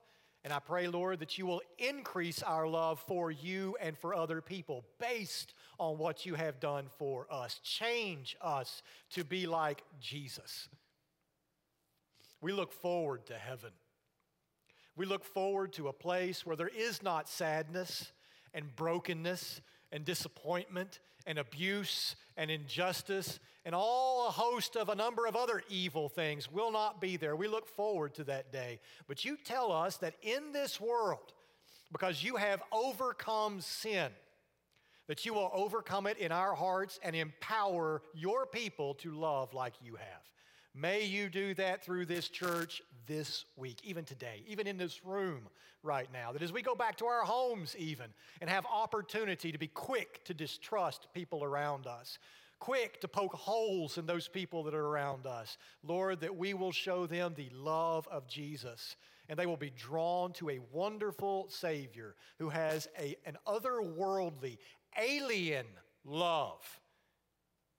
And 0.45 0.53
I 0.53 0.59
pray, 0.59 0.89
Lord, 0.89 1.21
that 1.21 1.37
you 1.39 1.47
will 1.47 1.61
increase 1.79 2.43
our 2.43 2.67
love 2.67 3.03
for 3.07 3.31
you 3.31 3.77
and 3.81 3.97
for 3.97 4.15
other 4.15 4.41
people 4.41 4.85
based 4.99 5.53
on 5.81 5.97
what 5.97 6.27
you 6.27 6.35
have 6.35 6.61
done 6.61 6.85
for 6.99 7.27
us. 7.31 7.59
Change 7.65 8.37
us 8.41 8.83
to 9.13 9.25
be 9.25 9.47
like 9.47 9.83
Jesus. 9.99 10.69
We 12.43 12.53
look 12.53 12.71
forward 12.71 13.27
to 13.27 13.35
heaven. 13.35 13.71
We 14.95 15.07
look 15.07 15.25
forward 15.25 15.73
to 15.75 15.89
a 15.89 15.93
place 15.93 16.45
where 16.45 16.57
there 16.57 16.69
is 16.69 17.03
not 17.03 17.31
sadness 17.31 18.13
and 18.53 18.77
brokenness 18.77 19.63
and 19.91 20.05
disappointment 20.05 21.01
and 21.27 21.39
abuse 21.39 22.15
and 22.37 22.51
injustice 22.51 23.41
and 23.65 23.75
all 23.75 24.29
a 24.29 24.31
host 24.31 24.77
of 24.77 24.91
a 24.91 24.95
number 24.95 25.27
of 25.27 25.35
other 25.35 25.63
evil 25.71 26.11
things 26.11 26.53
will 26.53 26.71
not 26.71 27.01
be 27.01 27.17
there. 27.17 27.37
We 27.37 27.49
look 27.49 27.69
forward 27.69 28.15
to 28.15 28.25
that 28.25 28.53
day. 28.53 28.81
But 29.09 29.25
you 29.25 29.39
tell 29.43 29.73
us 29.73 29.97
that 29.99 30.15
in 30.21 30.53
this 30.53 30.79
world, 30.79 31.33
because 31.91 32.23
you 32.23 32.37
have 32.37 32.63
overcome 32.71 33.63
sin, 33.63 34.11
that 35.11 35.27
you 35.27 35.35
will 35.35 35.51
overcome 35.53 36.07
it 36.07 36.19
in 36.19 36.31
our 36.31 36.55
hearts 36.55 37.01
and 37.03 37.17
empower 37.17 38.01
your 38.15 38.47
people 38.47 38.95
to 38.95 39.11
love 39.11 39.53
like 39.53 39.75
you 39.85 39.97
have. 39.97 40.23
May 40.73 41.03
you 41.03 41.29
do 41.29 41.53
that 41.55 41.85
through 41.85 42.07
this 42.07 42.29
church 42.29 42.81
this 43.09 43.45
week, 43.57 43.81
even 43.83 44.05
today, 44.05 44.45
even 44.47 44.69
in 44.69 44.79
this 44.79 45.05
room 45.05 45.49
right 45.83 46.07
now. 46.13 46.31
That 46.31 46.43
as 46.43 46.53
we 46.53 46.63
go 46.63 46.77
back 46.77 46.97
to 46.99 47.07
our 47.07 47.25
homes, 47.25 47.75
even, 47.77 48.07
and 48.41 48.49
have 48.49 48.65
opportunity 48.73 49.51
to 49.51 49.59
be 49.59 49.67
quick 49.67 50.25
to 50.27 50.33
distrust 50.33 51.09
people 51.13 51.43
around 51.43 51.89
us, 51.89 52.21
quick 52.61 53.01
to 53.01 53.09
poke 53.09 53.35
holes 53.35 53.99
in 53.99 54.07
those 54.07 54.29
people 54.29 54.63
that 54.63 54.75
are 54.77 54.87
around 54.87 55.27
us, 55.27 55.59
Lord, 55.83 56.21
that 56.21 56.37
we 56.37 56.55
will 56.55 56.71
show 56.71 57.09
them 57.09 57.35
the 57.37 57.51
love 57.53 58.07
of 58.13 58.29
Jesus 58.29 58.95
and 59.31 59.39
they 59.39 59.47
will 59.47 59.57
be 59.57 59.71
drawn 59.71 60.33
to 60.33 60.51
a 60.51 60.59
wonderful 60.73 61.47
Savior 61.49 62.17
who 62.41 62.49
has 62.49 62.89
a, 62.99 63.17
an 63.25 63.39
otherworldly, 63.47 64.59
alien 64.99 65.67
love. 66.05 66.61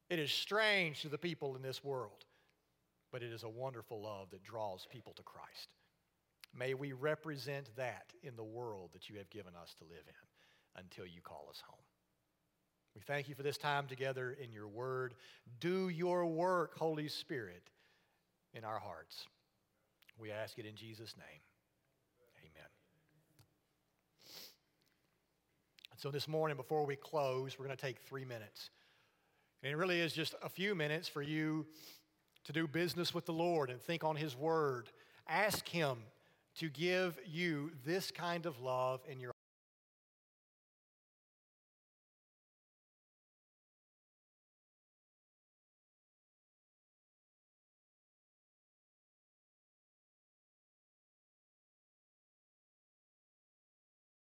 It 0.09 0.19
is 0.19 0.31
strange 0.31 1.01
to 1.01 1.09
the 1.09 1.17
people 1.17 1.55
in 1.55 1.61
this 1.61 1.83
world 1.83 2.25
but 3.11 3.21
it 3.21 3.31
is 3.31 3.43
a 3.43 3.49
wonderful 3.49 4.01
love 4.01 4.29
that 4.31 4.43
draws 4.43 4.87
people 4.89 5.13
to 5.13 5.23
Christ. 5.23 5.69
May 6.57 6.73
we 6.73 6.93
represent 6.93 7.69
that 7.75 8.05
in 8.23 8.35
the 8.35 8.43
world 8.43 8.91
that 8.93 9.09
you 9.09 9.17
have 9.17 9.29
given 9.29 9.53
us 9.61 9.73
to 9.77 9.83
live 9.83 10.03
in 10.07 10.81
until 10.81 11.05
you 11.05 11.21
call 11.21 11.47
us 11.49 11.61
home. 11.65 11.77
We 12.95 13.01
thank 13.01 13.29
you 13.29 13.35
for 13.35 13.43
this 13.43 13.57
time 13.57 13.87
together 13.87 14.35
in 14.41 14.51
your 14.51 14.67
word. 14.67 15.13
Do 15.59 15.89
your 15.89 16.25
work, 16.25 16.77
Holy 16.77 17.07
Spirit, 17.07 17.63
in 18.53 18.65
our 18.65 18.79
hearts. 18.79 19.27
We 20.17 20.31
ask 20.31 20.57
it 20.59 20.65
in 20.65 20.75
Jesus' 20.75 21.15
name. 21.17 21.41
Amen. 22.39 22.67
And 25.90 25.90
so 26.01 26.09
this 26.09 26.27
morning, 26.27 26.57
before 26.57 26.83
we 26.83 26.95
close, 26.95 27.59
we're 27.59 27.65
going 27.65 27.77
to 27.77 27.85
take 27.85 27.99
three 27.99 28.25
minutes. 28.25 28.71
And 29.61 29.71
it 29.71 29.75
really 29.75 30.01
is 30.01 30.13
just 30.13 30.33
a 30.41 30.49
few 30.49 30.73
minutes 30.73 31.07
for 31.07 31.21
you 31.21 31.67
to 32.45 32.51
do 32.51 32.65
business 32.65 33.13
with 33.13 33.27
the 33.27 33.33
Lord 33.33 33.69
and 33.69 33.79
think 33.79 34.03
on 34.03 34.15
His 34.15 34.35
Word. 34.35 34.89
Ask 35.27 35.67
Him 35.67 35.97
to 36.55 36.69
give 36.69 37.19
you 37.27 37.69
this 37.85 38.09
kind 38.09 38.47
of 38.47 38.59
love 38.59 39.01
in 39.07 39.19
your 39.19 39.31